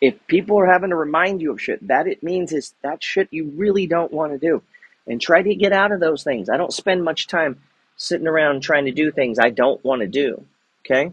If 0.00 0.26
people 0.26 0.58
are 0.58 0.66
having 0.66 0.90
to 0.90 0.96
remind 0.96 1.42
you 1.42 1.52
of 1.52 1.60
shit, 1.60 1.86
that 1.88 2.06
it 2.06 2.22
means 2.22 2.52
is 2.52 2.74
that 2.82 3.02
shit 3.02 3.28
you 3.30 3.52
really 3.56 3.86
don't 3.86 4.12
want 4.12 4.32
to 4.32 4.38
do. 4.38 4.62
And 5.06 5.20
try 5.20 5.42
to 5.42 5.54
get 5.54 5.72
out 5.72 5.92
of 5.92 6.00
those 6.00 6.22
things. 6.22 6.48
I 6.48 6.56
don't 6.56 6.72
spend 6.72 7.04
much 7.04 7.26
time 7.26 7.60
sitting 7.96 8.26
around 8.26 8.62
trying 8.62 8.86
to 8.86 8.92
do 8.92 9.10
things 9.10 9.38
I 9.38 9.50
don't 9.50 9.82
want 9.84 10.00
to 10.02 10.06
do, 10.06 10.44
okay? 10.84 11.12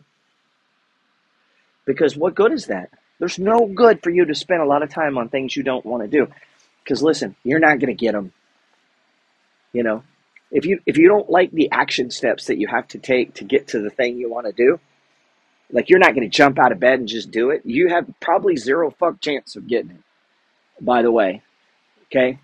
Because 1.85 2.15
what 2.15 2.35
good 2.35 2.53
is 2.53 2.67
that? 2.67 2.89
There's 3.19 3.39
no 3.39 3.65
good 3.65 4.03
for 4.03 4.09
you 4.09 4.25
to 4.25 4.35
spend 4.35 4.61
a 4.61 4.65
lot 4.65 4.83
of 4.83 4.89
time 4.89 5.17
on 5.17 5.29
things 5.29 5.55
you 5.55 5.63
don't 5.63 5.85
want 5.85 6.03
to 6.03 6.09
do. 6.09 6.31
Because 6.83 7.01
listen, 7.01 7.35
you're 7.43 7.59
not 7.59 7.79
going 7.79 7.87
to 7.87 7.93
get 7.93 8.13
them. 8.13 8.31
You 9.73 9.83
know, 9.83 10.03
if 10.51 10.65
you 10.65 10.79
if 10.85 10.97
you 10.97 11.07
don't 11.07 11.29
like 11.29 11.51
the 11.51 11.71
action 11.71 12.09
steps 12.09 12.45
that 12.45 12.57
you 12.57 12.67
have 12.67 12.87
to 12.89 12.99
take 12.99 13.35
to 13.35 13.43
get 13.43 13.69
to 13.69 13.79
the 13.79 13.89
thing 13.89 14.17
you 14.17 14.29
want 14.29 14.45
to 14.45 14.53
do, 14.53 14.79
like 15.71 15.89
you're 15.89 15.99
not 15.99 16.15
going 16.15 16.29
to 16.29 16.35
jump 16.35 16.59
out 16.59 16.71
of 16.71 16.79
bed 16.79 16.99
and 16.99 17.07
just 17.07 17.31
do 17.31 17.49
it. 17.49 17.61
You 17.65 17.89
have 17.89 18.07
probably 18.21 18.55
zero 18.55 18.91
fuck 18.91 19.19
chance 19.19 19.55
of 19.55 19.67
getting 19.67 19.91
it. 19.91 20.01
By 20.79 21.01
the 21.01 21.11
way, 21.11 21.41
okay? 22.05 22.39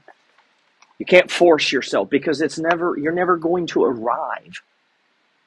You 1.00 1.06
can't 1.06 1.32
force 1.32 1.72
yourself 1.72 2.10
because 2.10 2.42
it's 2.42 2.58
never 2.58 2.98
you're 2.98 3.14
never 3.14 3.38
going 3.38 3.68
to 3.68 3.84
arrive. 3.84 4.62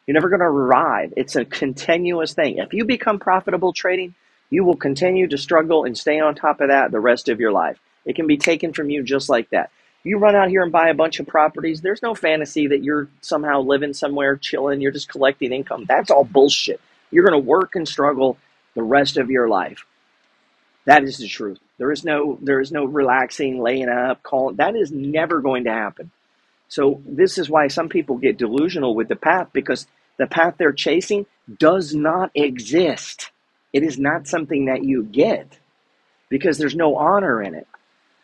You're 0.07 0.15
never 0.15 0.29
going 0.29 0.41
to 0.41 0.47
arrive. 0.47 1.13
It's 1.17 1.35
a 1.35 1.45
continuous 1.45 2.33
thing. 2.33 2.59
If 2.59 2.73
you 2.73 2.85
become 2.85 3.19
profitable 3.19 3.73
trading, 3.73 4.15
you 4.51 4.65
will 4.65 4.77
continue 4.77 5.27
to 5.27 5.39
struggle 5.39 5.85
and 5.85 5.99
stay 5.99 6.21
on 6.21 6.35
top 6.35 6.61
of 6.61 6.69
that 6.69 6.93
the 6.93 7.01
rest 7.01 7.29
of 7.29 7.41
your 7.41 7.53
life. 7.53 7.79
It 8.05 8.15
can 8.15 8.29
be 8.29 8.37
taken 8.37 8.73
from 8.73 8.89
you 8.91 9.03
just 9.03 9.29
like 9.29 9.51
that. 9.51 9.71
You 10.05 10.19
run 10.19 10.37
out 10.37 10.49
here 10.49 10.63
and 10.63 10.71
buy 10.71 10.89
a 10.89 10.95
bunch 10.95 11.19
of 11.19 11.27
properties, 11.27 11.81
there's 11.81 12.03
no 12.03 12.15
fantasy 12.15 12.69
that 12.69 12.85
you're 12.85 13.09
somehow 13.23 13.63
living 13.63 13.93
somewhere 13.93 14.37
chilling, 14.37 14.81
you're 14.81 14.93
just 14.93 15.09
collecting 15.09 15.53
income. 15.53 15.85
That's 15.89 16.13
all 16.13 16.23
bullshit. 16.23 16.81
You're 17.11 17.25
going 17.25 17.41
to 17.41 17.47
work 17.47 17.75
and 17.75 17.87
struggle 17.87 18.37
the 18.75 18.83
rest 18.83 19.17
of 19.17 19.31
your 19.31 19.49
life. 19.49 19.85
That 20.85 21.03
is 21.03 21.19
the 21.19 21.29
truth. 21.29 21.59
There 21.79 21.93
is 21.93 22.05
no 22.05 22.39
there 22.41 22.61
is 22.61 22.73
no 22.73 22.85
relaxing, 22.85 23.61
laying 23.61 23.89
up, 23.89 24.23
calling. 24.23 24.57
That 24.57 24.77
is 24.77 24.91
never 24.93 25.41
going 25.41 25.65
to 25.65 25.73
happen. 25.73 26.11
So 26.69 27.03
this 27.05 27.39
is 27.39 27.51
why 27.51 27.69
some 27.69 27.89
people 27.89 28.19
get 28.19 28.39
delusional 28.39 28.95
with 28.95 29.09
the 29.09 29.17
path 29.17 29.49
because 29.53 29.87
the 30.17 30.27
path 30.27 30.55
they're 30.59 30.73
chasing 30.73 31.27
does 31.59 31.95
not 31.95 32.31
exist. 32.35 33.31
It 33.73 33.83
is 33.83 33.99
not 33.99 34.27
something 34.27 34.67
that 34.67 34.85
you 34.85 35.03
get 35.05 35.59
because 36.29 36.59
there's 36.59 36.75
no 36.75 36.97
honor 36.97 37.43
in 37.43 37.55
it. 37.55 37.67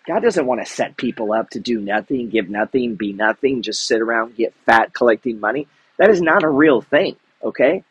God 0.07 0.23
doesn't 0.23 0.47
want 0.47 0.65
to 0.65 0.71
set 0.71 0.97
people 0.97 1.33
up 1.33 1.51
to 1.51 1.61
do 1.61 1.81
nothing, 1.81 2.29
give 2.29 2.49
nothing, 2.49 2.97
be 2.97 3.13
nothing, 3.13 3.63
just 3.63 3.87
sit 3.87 4.01
around, 4.01 4.37
get 4.37 4.55
fat 4.67 4.93
collecting 4.93 5.39
money. 5.39 5.69
That 5.99 6.11
is 6.11 6.21
not 6.21 6.43
a 6.43 6.49
real 6.49 6.81
thing, 6.81 7.17
okay? 7.43 7.85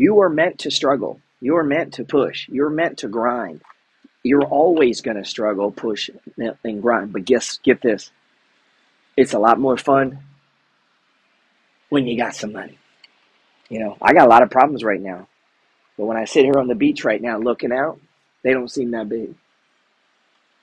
You 0.00 0.20
are 0.22 0.30
meant 0.30 0.60
to 0.60 0.70
struggle. 0.70 1.20
You 1.42 1.58
are 1.58 1.62
meant 1.62 1.92
to 1.94 2.04
push. 2.04 2.48
You're 2.48 2.70
meant 2.70 2.96
to 3.00 3.08
grind. 3.08 3.60
You're 4.22 4.46
always 4.46 5.02
going 5.02 5.18
to 5.18 5.26
struggle, 5.26 5.70
push, 5.70 6.08
and 6.38 6.80
grind. 6.80 7.12
But 7.12 7.26
guess, 7.26 7.58
get 7.58 7.82
this 7.82 8.10
it's 9.14 9.34
a 9.34 9.38
lot 9.38 9.60
more 9.60 9.76
fun 9.76 10.20
when 11.90 12.06
you 12.06 12.16
got 12.16 12.34
some 12.34 12.54
money. 12.54 12.78
You 13.68 13.80
know, 13.80 13.98
I 14.00 14.14
got 14.14 14.26
a 14.26 14.30
lot 14.30 14.42
of 14.42 14.48
problems 14.48 14.82
right 14.82 15.02
now. 15.02 15.28
But 15.98 16.06
when 16.06 16.16
I 16.16 16.24
sit 16.24 16.46
here 16.46 16.56
on 16.56 16.68
the 16.68 16.74
beach 16.74 17.04
right 17.04 17.20
now 17.20 17.36
looking 17.38 17.70
out, 17.70 18.00
they 18.42 18.54
don't 18.54 18.70
seem 18.70 18.92
that 18.92 19.10
big. 19.10 19.34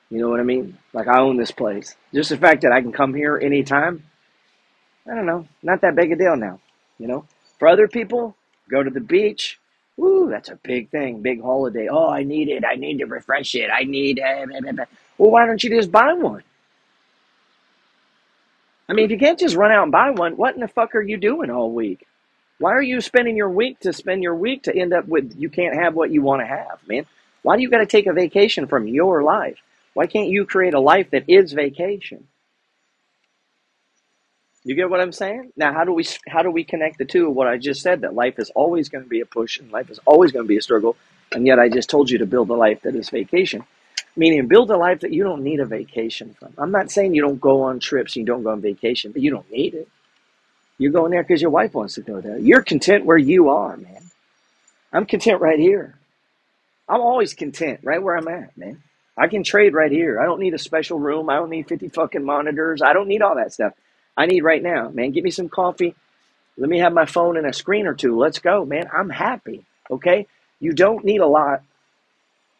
You 0.09 0.19
know 0.19 0.29
what 0.29 0.39
I 0.39 0.43
mean? 0.43 0.79
Like 0.93 1.07
I 1.07 1.19
own 1.19 1.37
this 1.37 1.51
place. 1.51 1.95
Just 2.11 2.31
the 2.31 2.37
fact 2.37 2.63
that 2.63 2.71
I 2.71 2.81
can 2.81 2.91
come 2.91 3.13
here 3.13 3.37
anytime, 3.37 4.03
I 5.05 5.13
don't 5.13 5.27
know, 5.27 5.47
not 5.61 5.81
that 5.81 5.95
big 5.95 6.11
a 6.11 6.15
deal 6.15 6.35
now. 6.35 6.59
You 6.97 7.07
know? 7.07 7.25
For 7.59 7.67
other 7.67 7.87
people, 7.87 8.35
go 8.69 8.83
to 8.83 8.89
the 8.89 8.99
beach. 8.99 9.59
Woo, 9.97 10.29
that's 10.29 10.49
a 10.49 10.55
big 10.55 10.89
thing, 10.89 11.21
big 11.21 11.41
holiday. 11.41 11.87
Oh, 11.89 12.09
I 12.09 12.23
need 12.23 12.49
it. 12.49 12.63
I 12.63 12.75
need 12.75 12.99
to 12.99 13.05
refresh 13.05 13.55
it. 13.55 13.69
I 13.71 13.83
need. 13.83 14.19
Uh, 14.19 14.45
well, 15.17 15.31
why 15.31 15.45
don't 15.45 15.63
you 15.63 15.69
just 15.71 15.91
buy 15.91 16.13
one? 16.13 16.43
I 18.89 18.93
mean, 18.93 19.05
if 19.05 19.11
you 19.11 19.17
can't 19.17 19.39
just 19.39 19.55
run 19.55 19.71
out 19.71 19.83
and 19.83 19.91
buy 19.91 20.11
one, 20.11 20.37
what 20.37 20.55
in 20.55 20.61
the 20.61 20.67
fuck 20.67 20.95
are 20.95 21.01
you 21.01 21.17
doing 21.17 21.49
all 21.49 21.71
week? 21.71 22.05
Why 22.59 22.71
are 22.71 22.81
you 22.81 23.01
spending 23.01 23.35
your 23.35 23.49
week 23.49 23.79
to 23.81 23.93
spend 23.93 24.23
your 24.23 24.35
week 24.35 24.63
to 24.63 24.75
end 24.75 24.93
up 24.93 25.07
with 25.07 25.35
you 25.37 25.49
can't 25.49 25.75
have 25.75 25.93
what 25.93 26.11
you 26.11 26.21
want 26.21 26.41
to 26.41 26.47
have, 26.47 26.79
man? 26.87 27.05
Why 27.41 27.55
do 27.55 27.61
you 27.61 27.69
got 27.69 27.79
to 27.79 27.85
take 27.85 28.07
a 28.07 28.13
vacation 28.13 28.67
from 28.67 28.87
your 28.87 29.23
life? 29.23 29.57
Why 29.93 30.07
can't 30.07 30.29
you 30.29 30.45
create 30.45 30.73
a 30.73 30.79
life 30.79 31.11
that 31.11 31.25
is 31.27 31.53
vacation? 31.53 32.27
You 34.67 34.75
get 34.75 34.89
what 34.89 34.99
I'm 34.99 35.13
saying? 35.13 35.53
Now, 35.55 35.71
how 35.71 35.85
do 35.85 35.93
we 35.93 36.05
how 36.27 36.43
do 36.43 36.51
we 36.51 36.65
connect 36.65 36.97
the 36.97 37.05
two 37.05 37.29
of 37.29 37.35
what 37.35 37.47
I 37.47 37.57
just 37.57 37.81
said 37.81 38.01
that 38.01 38.15
life 38.15 38.37
is 38.37 38.49
always 38.49 38.89
going 38.89 39.05
to 39.05 39.09
be 39.09 39.21
a 39.21 39.25
push 39.25 39.59
and 39.59 39.71
life 39.71 39.89
is 39.89 39.97
always 40.05 40.33
going 40.33 40.43
to 40.43 40.47
be 40.47 40.57
a 40.57 40.61
struggle, 40.61 40.97
and 41.31 41.47
yet 41.47 41.57
I 41.57 41.69
just 41.69 41.89
told 41.89 42.09
you 42.09 42.17
to 42.17 42.25
build 42.25 42.49
a 42.49 42.53
life 42.53 42.81
that 42.81 42.93
is 42.93 43.09
vacation. 43.09 43.63
Meaning, 44.17 44.47
build 44.49 44.69
a 44.69 44.75
life 44.75 44.99
that 45.01 45.13
you 45.13 45.23
don't 45.23 45.41
need 45.41 45.61
a 45.61 45.65
vacation 45.65 46.35
from. 46.37 46.53
I'm 46.57 46.71
not 46.71 46.91
saying 46.91 47.15
you 47.15 47.21
don't 47.21 47.39
go 47.39 47.61
on 47.61 47.79
trips, 47.79 48.17
you 48.17 48.25
don't 48.25 48.43
go 48.43 48.49
on 48.49 48.59
vacation, 48.59 49.13
but 49.13 49.21
you 49.21 49.31
don't 49.31 49.49
need 49.49 49.73
it. 49.73 49.87
You're 50.77 50.91
going 50.91 51.11
there 51.11 51.23
because 51.23 51.41
your 51.41 51.51
wife 51.51 51.73
wants 51.73 51.95
to 51.95 52.01
go 52.01 52.19
there. 52.19 52.37
You're 52.37 52.61
content 52.61 53.05
where 53.05 53.17
you 53.17 53.47
are, 53.49 53.77
man. 53.77 54.01
I'm 54.91 55.05
content 55.05 55.39
right 55.39 55.59
here. 55.59 55.95
I'm 56.89 57.01
always 57.01 57.33
content 57.33 57.79
right 57.83 58.03
where 58.03 58.17
I'm 58.17 58.27
at, 58.27 58.57
man. 58.57 58.83
I 59.17 59.27
can 59.27 59.43
trade 59.43 59.73
right 59.73 59.91
here. 59.91 60.19
I 60.19 60.25
don't 60.25 60.41
need 60.41 60.53
a 60.53 60.59
special 60.59 60.99
room. 60.99 61.29
I 61.29 61.35
don't 61.35 61.49
need 61.49 61.69
50 61.69 61.87
fucking 61.89 62.25
monitors. 62.25 62.81
I 62.81 62.91
don't 62.91 63.07
need 63.07 63.21
all 63.21 63.35
that 63.35 63.53
stuff. 63.53 63.73
I 64.17 64.25
need 64.25 64.43
right 64.43 64.61
now, 64.63 64.89
man. 64.89 65.11
Give 65.11 65.23
me 65.23 65.31
some 65.31 65.47
coffee. 65.47 65.95
Let 66.57 66.69
me 66.69 66.79
have 66.79 66.91
my 66.91 67.05
phone 67.05 67.37
and 67.37 67.45
a 67.45 67.53
screen 67.53 67.85
or 67.85 67.93
two. 67.93 68.17
Let's 68.17 68.39
go, 68.39 68.65
man. 68.65 68.89
I'm 68.91 69.09
happy. 69.09 69.63
Okay? 69.91 70.25
You 70.59 70.73
don't 70.73 71.05
need 71.05 71.21
a 71.21 71.27
lot. 71.27 71.61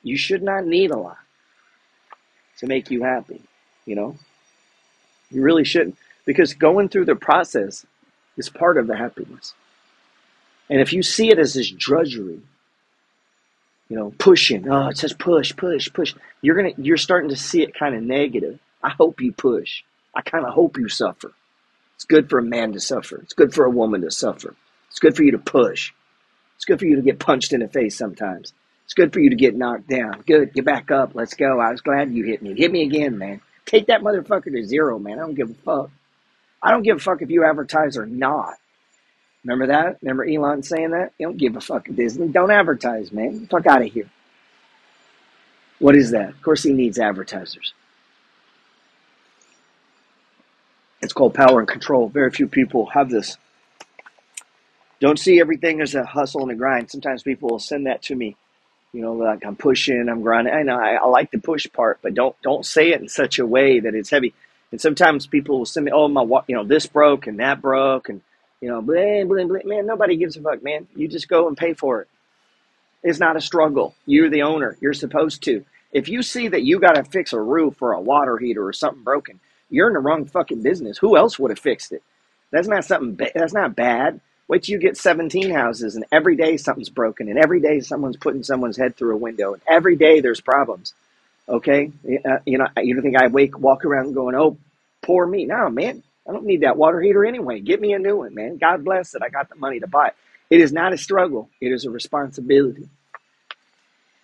You 0.04 0.16
should 0.18 0.44
not 0.44 0.66
need 0.66 0.92
a 0.92 0.98
lot 0.98 1.18
to 2.60 2.68
make 2.68 2.92
you 2.92 3.04
happy. 3.04 3.42
You 3.86 3.96
know? 3.96 4.16
You 5.32 5.42
really 5.42 5.66
shouldn't. 5.66 5.98
Because 6.26 6.54
going 6.54 6.90
through 6.90 7.06
the 7.06 7.16
process 7.16 7.86
is 8.38 8.50
part 8.50 8.78
of 8.78 8.86
the 8.86 8.96
happiness. 8.96 9.56
And 10.70 10.80
if 10.80 10.94
you 10.94 11.02
see 11.02 11.32
it 11.32 11.40
as 11.40 11.54
this 11.54 11.72
drudgery, 11.72 12.42
you 13.90 13.96
know, 13.96 14.14
pushing, 14.18 14.70
oh, 14.70 14.90
it 14.90 14.98
says 14.98 15.14
push, 15.14 15.56
push, 15.56 15.92
push, 15.92 16.14
you're 16.42 16.56
gonna 16.56 16.74
you're 16.78 16.98
starting 16.98 17.30
to 17.30 17.38
see 17.38 17.64
it 17.64 17.74
kind 17.74 17.96
of 17.96 18.04
negative. 18.04 18.60
I 18.84 18.90
hope 18.90 19.22
you 19.22 19.32
push. 19.32 19.84
I 20.14 20.22
kind 20.22 20.46
of 20.46 20.54
hope 20.54 20.78
you 20.78 20.90
suffer. 20.90 21.32
It's 21.98 22.06
good 22.06 22.30
for 22.30 22.38
a 22.38 22.44
man 22.44 22.74
to 22.74 22.80
suffer. 22.80 23.18
It's 23.24 23.34
good 23.34 23.56
for 23.56 23.66
a 23.66 23.72
woman 23.72 24.02
to 24.02 24.12
suffer. 24.12 24.54
It's 24.90 25.00
good 25.00 25.16
for 25.16 25.24
you 25.24 25.32
to 25.32 25.40
push. 25.40 25.92
It's 26.56 26.66
good 26.66 26.78
for 26.78 26.86
you 26.86 26.96
to 26.96 27.02
get 27.02 27.18
punched 27.18 27.54
in 27.54 27.62
the 27.62 27.68
face 27.68 27.98
sometimes. 27.98 28.54
It's 28.86 28.94
good 28.94 29.12
for 29.12 29.20
you 29.20 29.32
to 29.32 29.36
get 29.36 29.56
knocked 29.56 29.90
down. 29.90 30.24
Good. 30.28 30.54
Get 30.54 30.64
back 30.64 30.92
up. 30.92 31.16
Let's 31.16 31.34
go. 31.34 31.60
I 31.60 31.72
was 31.72 31.82
glad 31.82 32.14
you 32.14 32.24
hit 32.24 32.44
me. 32.44 32.54
Hit 32.56 32.72
me 32.72 32.84
again, 32.84 33.18
man. 33.18 33.42
Take 33.66 33.88
that 33.88 34.02
motherfucker 34.02 34.52
to 34.52 34.64
zero, 34.64 35.00
man. 35.00 35.18
I 35.18 35.24
don't 35.24 35.34
give 35.34 35.50
a 35.50 35.56
fuck. 35.56 35.90
I 36.62 36.70
don't 36.70 36.84
give 36.84 36.98
a 36.98 37.00
fuck 37.00 37.24
if 37.24 37.32
you 37.32 37.44
advertise 37.44 37.98
or 37.98 38.06
not. 38.06 38.54
Remember 39.44 39.68
that? 39.68 39.98
Remember 40.02 40.24
Elon 40.24 40.62
saying 40.62 40.92
that? 40.92 41.14
You 41.18 41.28
don't 41.28 41.38
give 41.38 41.56
a 41.56 41.62
fuck 41.62 41.88
Disney. 41.94 42.28
Don't 42.28 42.52
advertise, 42.52 43.12
man. 43.12 43.48
fuck 43.48 43.66
out 43.66 43.82
of 43.82 43.92
here. 43.92 44.10
What 45.80 45.96
is 45.96 46.12
that? 46.12 46.30
Of 46.30 46.42
course 46.44 46.64
he 46.64 46.74
needs 46.74 47.00
advertisers. 47.00 47.74
It's 51.02 51.14
called 51.14 51.34
power 51.34 51.60
and 51.60 51.68
control. 51.68 52.10
Very 52.10 52.32
few 52.32 52.48
people 52.48 52.88
have 52.88 53.10
this. 53.10 53.38
Don't 55.00 55.20
see 55.20 55.40
everything 55.40 55.82
as 55.82 55.94
a 55.94 56.04
hustle 56.04 56.42
and 56.42 56.52
a 56.52 56.56
grind. 56.56 56.90
Sometimes 56.90 57.22
people 57.22 57.50
will 57.50 57.60
send 57.60 57.86
that 57.86 58.02
to 58.04 58.16
me. 58.16 58.36
You 58.94 59.02
know, 59.02 59.14
like 59.14 59.46
I'm 59.46 59.56
pushing, 59.56 60.10
I'm 60.10 60.22
grinding. 60.24 60.54
I 60.54 60.64
know 60.64 60.80
I, 60.80 60.96
I 60.96 61.08
like 61.08 61.30
the 61.30 61.40
push 61.40 61.68
part, 61.72 62.00
but 62.02 62.16
don't 62.16 62.36
don't 62.42 62.66
say 62.66 62.92
it 62.92 63.02
in 63.02 63.10
such 63.10 63.38
a 63.38 63.46
way 63.46 63.80
that 63.80 63.94
it's 63.94 64.10
heavy. 64.10 64.34
And 64.72 64.82
sometimes 64.82 65.28
people 65.28 65.60
will 65.60 65.66
send 65.66 65.86
me, 65.86 65.92
oh 65.94 66.08
my, 66.08 66.24
you 66.48 66.56
know, 66.56 66.64
this 66.64 66.88
broke 66.88 67.28
and 67.28 67.40
that 67.40 67.62
broke, 67.62 68.10
and 68.10 68.22
you 68.60 68.70
know, 68.70 68.82
blah, 68.82 69.24
blah, 69.26 69.46
blah. 69.46 69.60
man, 69.66 69.86
nobody 69.86 70.18
gives 70.18 70.36
a 70.36 70.42
fuck, 70.42 70.64
man. 70.64 70.88
You 70.96 71.08
just 71.08 71.28
go 71.28 71.48
and 71.48 71.56
pay 71.56 71.74
for 71.74 72.02
it. 72.02 72.08
It's 73.04 73.20
not 73.20 73.38
a 73.38 73.42
struggle. 73.42 73.94
You're 74.06 74.30
the 74.30 74.42
owner. 74.42 74.78
You're 74.82 74.94
supposed 74.94 75.44
to. 75.44 75.64
If 75.92 76.10
you 76.10 76.24
see 76.24 76.48
that 76.48 76.64
you 76.64 76.80
got 76.80 76.96
to 76.96 77.04
fix 77.04 77.34
a 77.34 77.40
roof 77.40 77.82
or 77.82 77.94
a 77.94 78.02
water 78.02 78.38
heater 78.38 78.66
or 78.66 78.74
something 78.74 79.04
broken, 79.04 79.40
you're 79.70 79.88
in 79.88 79.94
the 79.94 80.00
wrong 80.00 80.26
fucking 80.26 80.64
business. 80.64 80.98
Who 81.00 81.18
else 81.18 81.40
would 81.40 81.52
have 81.52 81.60
fixed 81.60 81.92
it? 81.94 82.04
That's 82.52 82.68
not 82.68 82.86
something. 82.86 83.16
Ba- 83.16 83.32
that's 83.36 83.54
not 83.54 83.76
bad. 83.76 84.22
Wait 84.48 84.64
till 84.64 84.74
you 84.74 84.80
get 84.80 84.98
17 84.98 85.52
houses, 85.52 85.96
and 85.96 86.06
every 86.12 86.36
day 86.38 86.58
something's 86.58 86.90
broken, 86.90 87.30
and 87.30 87.40
every 87.40 87.62
day 87.62 87.82
someone's 87.82 88.18
putting 88.18 88.44
someone's 88.44 88.78
head 88.78 88.96
through 88.98 89.16
a 89.16 89.20
window, 89.20 89.54
and 89.54 89.64
every 89.70 89.96
day 89.98 90.22
there's 90.22 90.42
problems. 90.42 90.94
Okay, 91.50 91.92
uh, 92.26 92.40
you 92.46 92.58
know, 92.58 92.68
you 92.82 92.94
don't 92.96 93.04
think 93.04 93.18
I 93.22 93.28
wake 93.28 93.58
walk 93.60 93.86
around 93.86 94.14
going, 94.14 94.36
"Oh, 94.36 94.58
poor 95.04 95.26
me." 95.28 95.46
No, 95.46 95.70
man, 95.70 96.04
I 96.28 96.34
don't 96.34 96.46
need 96.46 96.62
that 96.62 96.78
water 96.78 97.02
heater 97.02 97.26
anyway. 97.26 97.62
Get 97.62 97.82
me 97.82 97.94
a 97.94 98.00
new 98.00 98.18
one, 98.18 98.36
man. 98.36 98.58
God 98.58 98.84
bless 98.86 99.16
it. 99.16 99.24
I 99.24 99.30
got 99.30 99.50
the 99.50 99.56
money 99.56 99.80
to 99.82 99.88
buy 99.88 100.10
it. 100.10 100.16
It 100.50 100.62
is 100.62 100.74
not 100.74 100.94
a 100.94 100.98
struggle. 100.98 101.50
It 101.62 101.72
is 101.72 101.86
a 101.86 101.92
responsibility. 101.92 102.90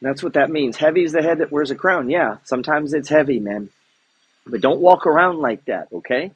That's 0.02 0.24
what 0.24 0.34
that 0.34 0.52
means. 0.52 0.78
Heavy 0.78 1.04
is 1.04 1.14
the 1.14 1.24
head 1.24 1.40
that 1.40 1.52
wears 1.52 1.72
a 1.72 1.76
crown. 1.76 2.10
Yeah, 2.10 2.38
sometimes 2.46 2.94
it's 2.94 3.10
heavy, 3.10 3.40
man. 3.40 3.70
But 4.46 4.62
don't 4.62 4.82
walk 4.82 5.08
around 5.08 5.40
like 5.40 5.66
that, 5.66 5.88
okay? 5.94 6.32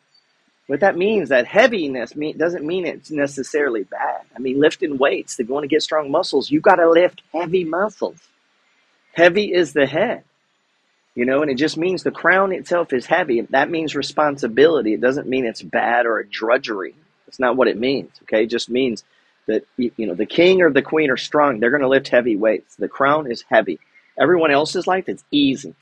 What 0.68 0.82
that 0.82 0.98
means, 0.98 1.30
that 1.30 1.48
heaviness 1.48 2.16
mean, 2.16 2.38
doesn't 2.38 2.66
mean 2.66 2.86
it's 2.86 3.12
necessarily 3.12 3.84
bad. 3.84 4.22
I 4.36 4.40
mean, 4.40 4.60
lifting 4.60 4.98
weights, 4.98 5.40
if 5.40 5.48
you 5.48 5.54
want 5.54 5.64
to 5.64 5.70
get 5.70 5.82
strong 5.82 6.12
muscles, 6.12 6.52
you 6.52 6.60
got 6.60 6.76
to 6.76 6.90
lift 6.90 7.22
heavy 7.34 7.64
muscles. 7.64 8.20
Heavy 9.14 9.54
is 9.54 9.74
the 9.74 9.86
head, 9.86 10.24
you 11.16 11.26
know, 11.26 11.42
and 11.42 11.50
it 11.50 11.56
just 11.56 11.78
means 11.78 12.04
the 12.04 12.12
crown 12.12 12.52
itself 12.52 12.94
is 12.94 13.06
heavy. 13.06 13.42
That 13.42 13.70
means 13.70 13.96
responsibility. 13.96 14.94
It 14.94 15.02
doesn't 15.02 15.28
mean 15.28 15.46
it's 15.46 15.64
bad 15.64 16.06
or 16.06 16.20
a 16.20 16.28
drudgery. 16.28 16.96
That's 17.26 17.40
not 17.40 17.56
what 17.56 17.68
it 17.68 17.78
means, 17.80 18.12
okay? 18.24 18.44
It 18.44 18.50
just 18.50 18.70
means 18.70 19.04
that, 19.48 19.66
you 19.78 19.92
know, 20.06 20.14
the 20.16 20.26
king 20.26 20.62
or 20.62 20.70
the 20.70 20.82
queen 20.82 21.10
are 21.10 21.18
strong. 21.18 21.60
They're 21.60 21.72
going 21.72 21.82
to 21.82 21.88
lift 21.88 22.10
heavy 22.10 22.36
weights. 22.36 22.76
The 22.76 22.88
crown 22.88 23.32
is 23.32 23.44
heavy. 23.50 23.80
Everyone 24.20 24.52
else's 24.52 24.86
life 24.86 25.10
is 25.10 25.24
easy. 25.32 25.74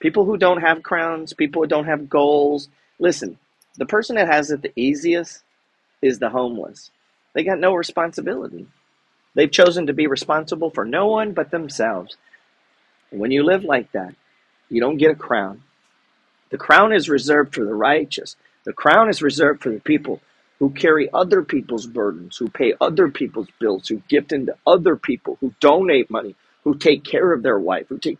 People 0.00 0.24
who 0.24 0.36
don't 0.36 0.62
have 0.62 0.82
crowns, 0.82 1.32
people 1.34 1.62
who 1.62 1.68
don't 1.68 1.84
have 1.84 2.08
goals. 2.08 2.68
Listen, 2.98 3.38
the 3.76 3.86
person 3.86 4.16
that 4.16 4.28
has 4.28 4.50
it 4.50 4.62
the 4.62 4.72
easiest 4.76 5.42
is 6.02 6.18
the 6.18 6.30
homeless. 6.30 6.90
They 7.34 7.44
got 7.44 7.60
no 7.60 7.74
responsibility. 7.74 8.66
They've 9.34 9.50
chosen 9.50 9.86
to 9.86 9.92
be 9.92 10.06
responsible 10.06 10.70
for 10.70 10.84
no 10.84 11.06
one 11.06 11.32
but 11.32 11.50
themselves. 11.50 12.16
And 13.10 13.20
when 13.20 13.30
you 13.30 13.44
live 13.44 13.62
like 13.64 13.92
that, 13.92 14.14
you 14.68 14.80
don't 14.80 14.96
get 14.96 15.12
a 15.12 15.16
crown. 15.16 15.62
The 16.50 16.58
crown 16.58 16.92
is 16.92 17.08
reserved 17.08 17.54
for 17.54 17.64
the 17.64 17.74
righteous. 17.74 18.36
The 18.64 18.72
crown 18.72 19.08
is 19.08 19.22
reserved 19.22 19.62
for 19.62 19.70
the 19.70 19.80
people 19.80 20.20
who 20.58 20.70
carry 20.70 21.08
other 21.12 21.42
people's 21.42 21.86
burdens, 21.86 22.36
who 22.36 22.48
pay 22.48 22.74
other 22.80 23.08
people's 23.08 23.48
bills, 23.60 23.88
who 23.88 24.02
gift 24.08 24.32
into 24.32 24.56
other 24.66 24.96
people, 24.96 25.38
who 25.40 25.54
donate 25.60 26.10
money, 26.10 26.34
who 26.64 26.74
take 26.74 27.04
care 27.04 27.32
of 27.32 27.42
their 27.42 27.58
wife, 27.58 27.86
who 27.88 27.98
take 27.98 28.18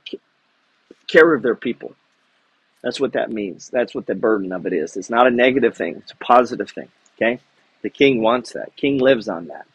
care 1.10 1.34
of 1.34 1.42
their 1.42 1.54
people. 1.54 1.94
That's 2.82 3.00
what 3.00 3.12
that 3.12 3.30
means. 3.30 3.68
That's 3.68 3.94
what 3.94 4.06
the 4.06 4.14
burden 4.14 4.52
of 4.52 4.66
it 4.66 4.72
is. 4.72 4.96
It's 4.96 5.10
not 5.10 5.26
a 5.26 5.30
negative 5.30 5.76
thing, 5.76 5.96
it's 5.96 6.12
a 6.12 6.16
positive 6.16 6.70
thing. 6.70 6.88
Okay? 7.16 7.40
The 7.82 7.90
king 7.90 8.22
wants 8.22 8.52
that. 8.52 8.74
King 8.76 8.98
lives 8.98 9.28
on 9.28 9.48
that. 9.48 9.66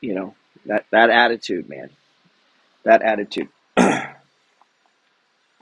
You 0.00 0.14
know, 0.14 0.34
that, 0.66 0.86
that 0.90 1.10
attitude, 1.10 1.68
man. 1.68 1.90
That 2.84 3.02
attitude. 3.02 3.48
it 3.76 4.06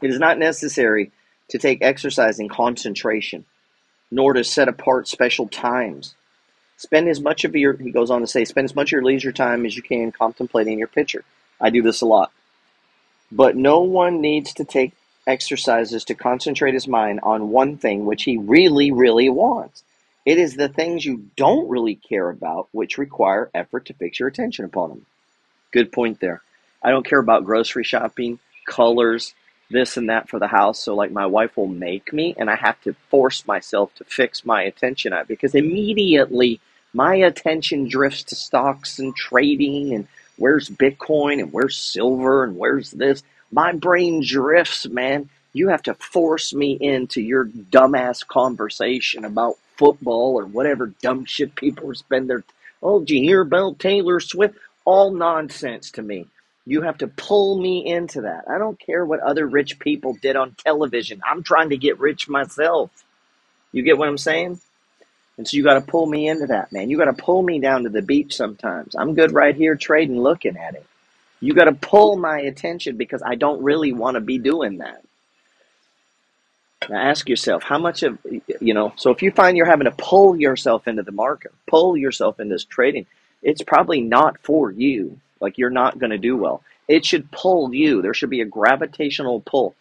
is 0.03 0.19
not 0.19 0.39
necessary 0.39 1.11
to 1.49 1.59
take 1.59 1.83
exercise 1.83 2.39
in 2.39 2.49
concentration, 2.49 3.45
nor 4.11 4.35
to 4.35 4.45
set 4.45 4.69
apart 4.69 5.09
special 5.09 5.49
times. 5.49 6.15
Spend 6.77 7.09
as 7.09 7.21
much 7.21 7.45
of 7.45 7.57
your, 7.57 7.75
he 7.75 7.91
goes 7.91 8.11
on 8.11 8.21
to 8.21 8.27
say, 8.27 8.45
spend 8.45 8.67
as 8.67 8.75
much 8.75 8.89
of 8.89 8.93
your 8.93 9.05
leisure 9.05 9.33
time 9.33 9.67
as 9.67 9.77
you 9.77 9.83
can 9.83 10.13
contemplating 10.13 10.79
your 10.79 10.89
picture. 10.89 11.25
I 11.61 11.71
do 11.71 11.83
this 11.83 12.03
a 12.03 12.07
lot. 12.07 12.31
But 13.31 13.57
no 13.57 13.81
one 13.81 14.21
needs 14.21 14.55
to 14.55 14.65
take 14.65 14.93
exercises 15.27 16.05
to 16.07 16.15
concentrate 16.15 16.75
his 16.75 16.89
mind 16.89 17.21
on 17.23 17.51
one 17.51 17.77
thing 17.77 18.07
which 18.07 18.25
he 18.25 18.39
really, 18.39 18.91
really 18.91 19.29
wants. 19.29 19.83
It 20.25 20.39
is 20.39 20.57
the 20.57 20.69
things 20.69 21.05
you 21.05 21.31
don't 21.37 21.69
really 21.69 21.95
care 21.95 22.29
about 22.31 22.69
which 22.73 22.99
require 22.99 23.51
effort 23.55 23.87
to 23.87 23.95
fix 23.95 24.19
your 24.19 24.29
attention 24.29 24.65
upon 24.65 24.91
them. 24.91 25.07
Good 25.73 25.93
point 25.93 26.21
there. 26.21 26.43
I 26.83 26.91
don't 26.91 27.07
care 27.07 27.19
about 27.19 27.45
grocery 27.45 27.85
shopping, 27.85 28.39
colors, 28.67 29.35
this 29.71 29.97
and 29.97 30.09
that 30.09 30.29
for 30.29 30.39
the 30.39 30.47
house. 30.47 30.83
So, 30.83 30.95
like, 30.95 31.11
my 31.11 31.27
wife 31.27 31.57
will 31.57 31.67
make 31.67 32.13
me, 32.13 32.35
and 32.39 32.51
I 32.51 32.57
have 32.57 32.81
to 32.83 32.95
force 33.11 33.47
myself 33.47 33.95
to 33.97 34.05
fix 34.05 34.45
my 34.45 34.63
attention 34.63 35.13
on 35.13 35.21
it 35.21 35.29
because 35.29 35.55
immediately 35.55 36.61
my 36.95 37.17
attention 37.17 37.89
drifts 37.89 38.23
to 38.25 38.35
stocks 38.35 38.99
and 38.99 39.15
trading 39.15 39.95
and 39.95 40.09
where's 40.39 40.71
Bitcoin 40.71 41.41
and 41.41 41.53
where's 41.53 41.79
silver 41.79 42.45
and 42.45 42.57
where's 42.57 42.93
this. 42.93 43.23
My 43.53 43.73
brain 43.73 44.23
drifts, 44.27 44.89
man. 44.89 45.31
You 45.53 45.69
have 45.69 45.83
to 45.85 45.95
force 45.95 46.55
me 46.55 46.73
into 46.81 47.21
your 47.23 47.47
dumbass 47.47 48.27
conversation 48.27 49.25
about 49.25 49.57
football 49.77 50.39
or 50.39 50.47
whatever 50.47 50.89
dumb 51.03 51.25
shit 51.27 51.55
people 51.57 51.95
spend 51.95 52.31
their. 52.31 52.45
Oh, 52.83 53.01
did 53.01 53.11
you 53.11 53.23
hear 53.23 53.43
about 53.43 53.79
Taylor 53.81 54.21
Swift? 54.21 54.57
All 54.85 55.13
nonsense 55.13 55.93
to 55.93 56.03
me. 56.03 56.27
You 56.67 56.83
have 56.83 56.99
to 56.99 57.09
pull 57.09 57.61
me 57.61 57.87
into 57.87 58.23
that. 58.23 58.45
I 58.49 58.59
don't 58.59 58.79
care 58.79 59.05
what 59.05 59.21
other 59.21 59.47
rich 59.47 59.79
people 59.79 60.17
did 60.21 60.37
on 60.37 60.55
television. 60.55 61.23
I'm 61.29 61.43
trying 61.43 61.71
to 61.71 61.79
get 61.79 61.99
rich 61.99 62.29
myself. 62.29 62.91
You 63.73 63.83
get 63.83 63.99
what 63.99 64.09
I'm 64.09 64.19
saying? 64.19 64.61
And 65.39 65.47
so 65.47 65.57
you 65.57 65.63
got 65.63 65.75
to 65.75 65.81
pull 65.81 66.07
me 66.07 66.29
into 66.29 66.47
that, 66.49 66.73
man. 66.73 66.91
You 66.91 66.99
got 66.99 67.05
to 67.05 67.13
pull 67.13 67.43
me 67.43 67.61
down 67.61 67.85
to 67.85 67.89
the 67.89 68.03
beach 68.03 68.37
sometimes. 68.37 68.95
I'm 68.97 69.15
good 69.15 69.33
right 69.33 69.55
here 69.55 69.77
trading, 69.77 70.21
looking 70.21 70.57
at 70.57 70.75
it. 70.75 70.85
You 71.41 71.55
got 71.55 71.67
to 71.67 71.73
pull 71.73 72.17
my 72.17 72.41
attention 72.41 72.97
because 72.97 73.23
I 73.25 73.37
don't 73.37 73.63
really 73.63 73.93
want 73.93 74.17
to 74.17 74.21
be 74.21 74.39
doing 74.39 74.79
that. 74.79 75.03
Now 76.91 76.99
ask 76.99 77.29
yourself, 77.29 77.63
how 77.63 77.79
much 77.79 78.03
of, 78.03 78.19
you 78.61 78.75
know, 78.75 78.93
so 78.97 79.11
if 79.11 79.23
you 79.23 79.31
find 79.31 79.57
you're 79.57 79.67
having 79.67 79.85
to 79.85 79.95
pull 79.97 80.37
yourself 80.37 80.89
into 80.89 81.03
the 81.03 81.13
market, 81.13 81.53
pull 81.69 81.97
yourself 81.97 82.41
into 82.41 82.55
this 82.55 82.65
trading, 82.65 83.07
it's 83.43 83.63
probably 83.63 84.01
not 84.01 84.41
for 84.41 84.71
you. 84.73 85.21
Like 85.41 85.59
you're 85.59 85.71
not 85.71 86.01
going 86.01 86.11
to 86.11 86.19
do 86.19 86.37
well. 86.37 86.63
It 86.89 87.05
should 87.05 87.31
pull 87.31 87.73
you. 87.73 88.03
There 88.03 88.15
should 88.15 88.31
be 88.31 88.41
a 88.41 88.47
gravitational 88.47 89.41
pull. 89.41 89.77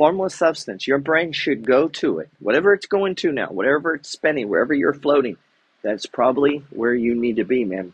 Formless 0.00 0.34
substance. 0.34 0.86
Your 0.86 0.96
brain 0.96 1.30
should 1.30 1.66
go 1.66 1.86
to 1.86 2.20
it. 2.20 2.30
Whatever 2.38 2.72
it's 2.72 2.86
going 2.86 3.16
to 3.16 3.32
now, 3.32 3.48
whatever 3.48 3.94
it's 3.96 4.08
spending, 4.08 4.48
wherever 4.48 4.72
you're 4.72 4.94
floating, 4.94 5.36
that's 5.82 6.06
probably 6.06 6.64
where 6.70 6.94
you 6.94 7.14
need 7.14 7.36
to 7.36 7.44
be, 7.44 7.66
man. 7.66 7.92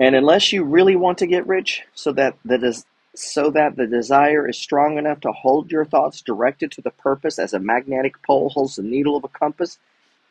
And 0.00 0.16
unless 0.16 0.52
you 0.52 0.64
really 0.64 0.96
want 0.96 1.18
to 1.18 1.28
get 1.28 1.46
rich, 1.46 1.82
so 1.94 2.10
that 2.14 2.34
the 2.44 2.58
des- 2.58 2.82
so 3.14 3.52
that 3.52 3.76
the 3.76 3.86
desire 3.86 4.48
is 4.48 4.58
strong 4.58 4.98
enough 4.98 5.20
to 5.20 5.30
hold 5.30 5.70
your 5.70 5.84
thoughts 5.84 6.20
directed 6.20 6.72
to 6.72 6.82
the 6.82 6.90
purpose 6.90 7.38
as 7.38 7.54
a 7.54 7.60
magnetic 7.60 8.20
pole 8.24 8.48
holds 8.48 8.74
the 8.74 8.82
needle 8.82 9.16
of 9.16 9.22
a 9.22 9.28
compass, 9.28 9.78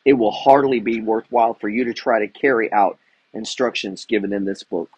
it 0.04 0.12
will 0.12 0.30
hardly 0.32 0.80
be 0.80 1.00
worthwhile 1.00 1.54
for 1.54 1.70
you 1.70 1.84
to 1.84 1.94
try 1.94 2.18
to 2.18 2.28
carry 2.28 2.70
out 2.70 2.98
instructions 3.32 4.04
given 4.04 4.34
in 4.34 4.44
this 4.44 4.62
book. 4.62 4.90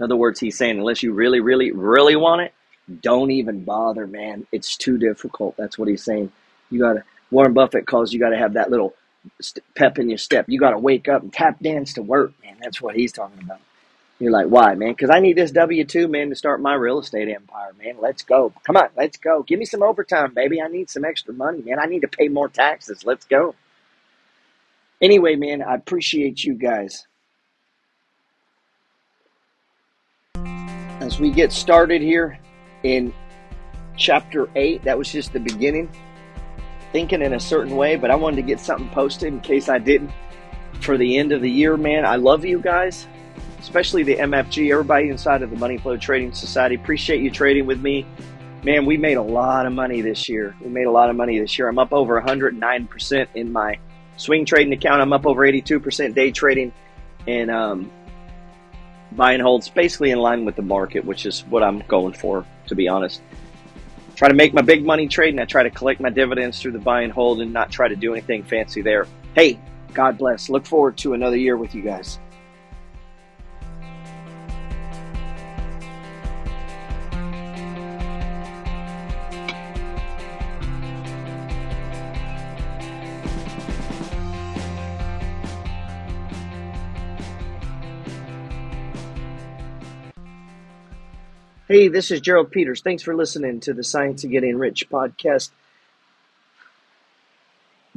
In 0.00 0.04
other 0.04 0.16
words, 0.16 0.40
he's 0.40 0.56
saying, 0.56 0.78
unless 0.78 1.02
you 1.02 1.12
really, 1.12 1.40
really, 1.40 1.72
really 1.72 2.16
want 2.16 2.40
it, 2.40 2.54
don't 3.02 3.30
even 3.30 3.64
bother, 3.64 4.06
man. 4.06 4.46
It's 4.50 4.74
too 4.74 4.96
difficult. 4.96 5.58
That's 5.58 5.78
what 5.78 5.88
he's 5.88 6.02
saying. 6.02 6.32
You 6.70 6.80
got 6.80 6.94
to, 6.94 7.04
Warren 7.30 7.52
Buffett 7.52 7.86
calls 7.86 8.10
you 8.10 8.18
got 8.18 8.30
to 8.30 8.38
have 8.38 8.54
that 8.54 8.70
little 8.70 8.94
pep 9.74 9.98
in 9.98 10.08
your 10.08 10.16
step. 10.16 10.46
You 10.48 10.58
got 10.58 10.70
to 10.70 10.78
wake 10.78 11.06
up 11.06 11.20
and 11.20 11.30
tap 11.30 11.60
dance 11.60 11.92
to 11.94 12.02
work, 12.02 12.32
man. 12.42 12.56
That's 12.62 12.80
what 12.80 12.96
he's 12.96 13.12
talking 13.12 13.42
about. 13.42 13.60
You're 14.18 14.32
like, 14.32 14.46
why, 14.46 14.74
man? 14.74 14.92
Because 14.92 15.10
I 15.10 15.20
need 15.20 15.36
this 15.36 15.50
W 15.50 15.84
2, 15.84 16.08
man, 16.08 16.30
to 16.30 16.34
start 16.34 16.62
my 16.62 16.74
real 16.74 16.98
estate 16.98 17.28
empire, 17.28 17.72
man. 17.78 17.96
Let's 18.00 18.22
go. 18.22 18.54
Come 18.64 18.78
on, 18.78 18.88
let's 18.96 19.18
go. 19.18 19.42
Give 19.42 19.58
me 19.58 19.66
some 19.66 19.82
overtime, 19.82 20.32
baby. 20.32 20.62
I 20.62 20.68
need 20.68 20.88
some 20.88 21.04
extra 21.04 21.34
money, 21.34 21.60
man. 21.60 21.78
I 21.78 21.84
need 21.84 22.00
to 22.00 22.08
pay 22.08 22.28
more 22.28 22.48
taxes. 22.48 23.04
Let's 23.04 23.26
go. 23.26 23.54
Anyway, 25.02 25.36
man, 25.36 25.62
I 25.62 25.74
appreciate 25.74 26.42
you 26.42 26.54
guys. 26.54 27.06
We 31.20 31.30
get 31.30 31.52
started 31.52 32.00
here 32.00 32.38
in 32.82 33.12
chapter 33.96 34.48
8, 34.54 34.84
that 34.84 34.96
was 34.96 35.12
just 35.12 35.32
the 35.32 35.40
beginning. 35.40 35.90
Thinking 36.92 37.22
in 37.22 37.34
a 37.34 37.40
certain 37.40 37.76
way, 37.76 37.96
but 37.96 38.10
I 38.10 38.16
wanted 38.16 38.36
to 38.36 38.42
get 38.42 38.58
something 38.58 38.88
posted 38.88 39.28
in 39.28 39.40
case 39.40 39.68
I 39.68 39.78
didn't 39.78 40.10
for 40.80 40.96
the 40.96 41.18
end 41.18 41.32
of 41.32 41.42
the 41.42 41.50
year, 41.50 41.76
man. 41.76 42.04
I 42.04 42.16
love 42.16 42.44
you 42.44 42.58
guys, 42.58 43.06
especially 43.60 44.02
the 44.02 44.16
MFG, 44.16 44.72
everybody 44.72 45.10
inside 45.10 45.42
of 45.42 45.50
the 45.50 45.56
Money 45.56 45.78
Flow 45.78 45.96
Trading 45.96 46.32
Society. 46.32 46.74
Appreciate 46.74 47.20
you 47.20 47.30
trading 47.30 47.66
with 47.66 47.80
me. 47.80 48.06
Man, 48.64 48.86
we 48.86 48.96
made 48.96 49.16
a 49.16 49.22
lot 49.22 49.66
of 49.66 49.72
money 49.72 50.00
this 50.00 50.28
year. 50.28 50.56
We 50.60 50.68
made 50.68 50.86
a 50.86 50.90
lot 50.90 51.10
of 51.10 51.16
money 51.16 51.38
this 51.38 51.58
year. 51.58 51.68
I'm 51.68 51.78
up 51.78 51.92
over 51.92 52.20
109% 52.20 53.26
in 53.34 53.52
my 53.52 53.78
swing 54.16 54.44
trading 54.44 54.72
account. 54.72 55.00
I'm 55.00 55.12
up 55.12 55.26
over 55.26 55.42
82% 55.42 56.14
day 56.14 56.30
trading 56.30 56.72
and 57.26 57.50
um, 57.50 57.90
buy 59.12 59.32
and 59.32 59.42
holds 59.42 59.68
basically 59.68 60.10
in 60.10 60.18
line 60.18 60.44
with 60.44 60.56
the 60.56 60.62
market, 60.62 61.04
which 61.04 61.26
is 61.26 61.40
what 61.48 61.62
I'm 61.62 61.80
going 61.88 62.12
for, 62.12 62.44
to 62.66 62.74
be 62.74 62.88
honest. 62.88 63.22
Try 64.16 64.28
to 64.28 64.34
make 64.34 64.52
my 64.52 64.62
big 64.62 64.84
money 64.84 65.08
trading. 65.08 65.40
I 65.40 65.44
try 65.44 65.62
to 65.62 65.70
collect 65.70 66.00
my 66.00 66.10
dividends 66.10 66.60
through 66.60 66.72
the 66.72 66.78
buy 66.78 67.02
and 67.02 67.12
hold 67.12 67.40
and 67.40 67.52
not 67.52 67.70
try 67.70 67.88
to 67.88 67.96
do 67.96 68.12
anything 68.12 68.42
fancy 68.42 68.82
there. 68.82 69.06
Hey, 69.34 69.58
God 69.94 70.18
bless. 70.18 70.50
Look 70.50 70.66
forward 70.66 70.96
to 70.98 71.14
another 71.14 71.36
year 71.36 71.56
with 71.56 71.74
you 71.74 71.82
guys. 71.82 72.18
Hey, 91.70 91.86
this 91.86 92.10
is 92.10 92.20
Gerald 92.20 92.50
Peters. 92.50 92.80
Thanks 92.80 93.04
for 93.04 93.14
listening 93.14 93.60
to 93.60 93.72
the 93.72 93.84
Science 93.84 94.24
of 94.24 94.32
Getting 94.32 94.58
Rich 94.58 94.90
podcast. 94.90 95.50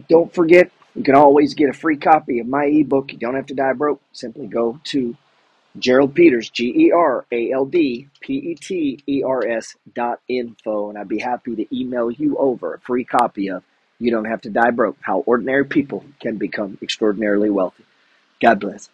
Don't 0.07 0.31
forget, 0.31 0.69
you 0.93 1.01
can 1.01 1.15
always 1.15 1.55
get 1.55 1.71
a 1.71 1.73
free 1.73 1.97
copy 1.97 2.37
of 2.37 2.45
my 2.45 2.65
ebook. 2.65 3.11
You 3.11 3.17
don't 3.17 3.33
have 3.33 3.47
to 3.47 3.55
die 3.55 3.73
broke. 3.73 3.99
Simply 4.11 4.45
go 4.45 4.79
to 4.83 5.17
Gerald 5.79 6.13
Peters, 6.13 6.51
G 6.51 6.71
E 6.85 6.91
R 6.91 7.25
A 7.31 7.51
L 7.51 7.65
D 7.65 8.09
P 8.21 8.33
E 8.35 8.53
T 8.53 9.01
E 9.07 9.23
R 9.23 9.43
S 9.43 9.75
dot 9.95 10.19
info, 10.27 10.89
and 10.89 10.97
I'd 10.99 11.07
be 11.07 11.17
happy 11.17 11.55
to 11.55 11.75
email 11.75 12.11
you 12.11 12.37
over 12.37 12.75
a 12.75 12.79
free 12.79 13.05
copy 13.05 13.49
of 13.49 13.63
You 13.97 14.11
Don't 14.11 14.25
Have 14.25 14.41
to 14.41 14.51
Die 14.51 14.69
Broke 14.69 14.97
How 15.01 15.21
Ordinary 15.21 15.65
People 15.65 16.05
Can 16.19 16.37
Become 16.37 16.77
Extraordinarily 16.83 17.49
Wealthy. 17.49 17.85
God 18.39 18.59
bless. 18.59 18.87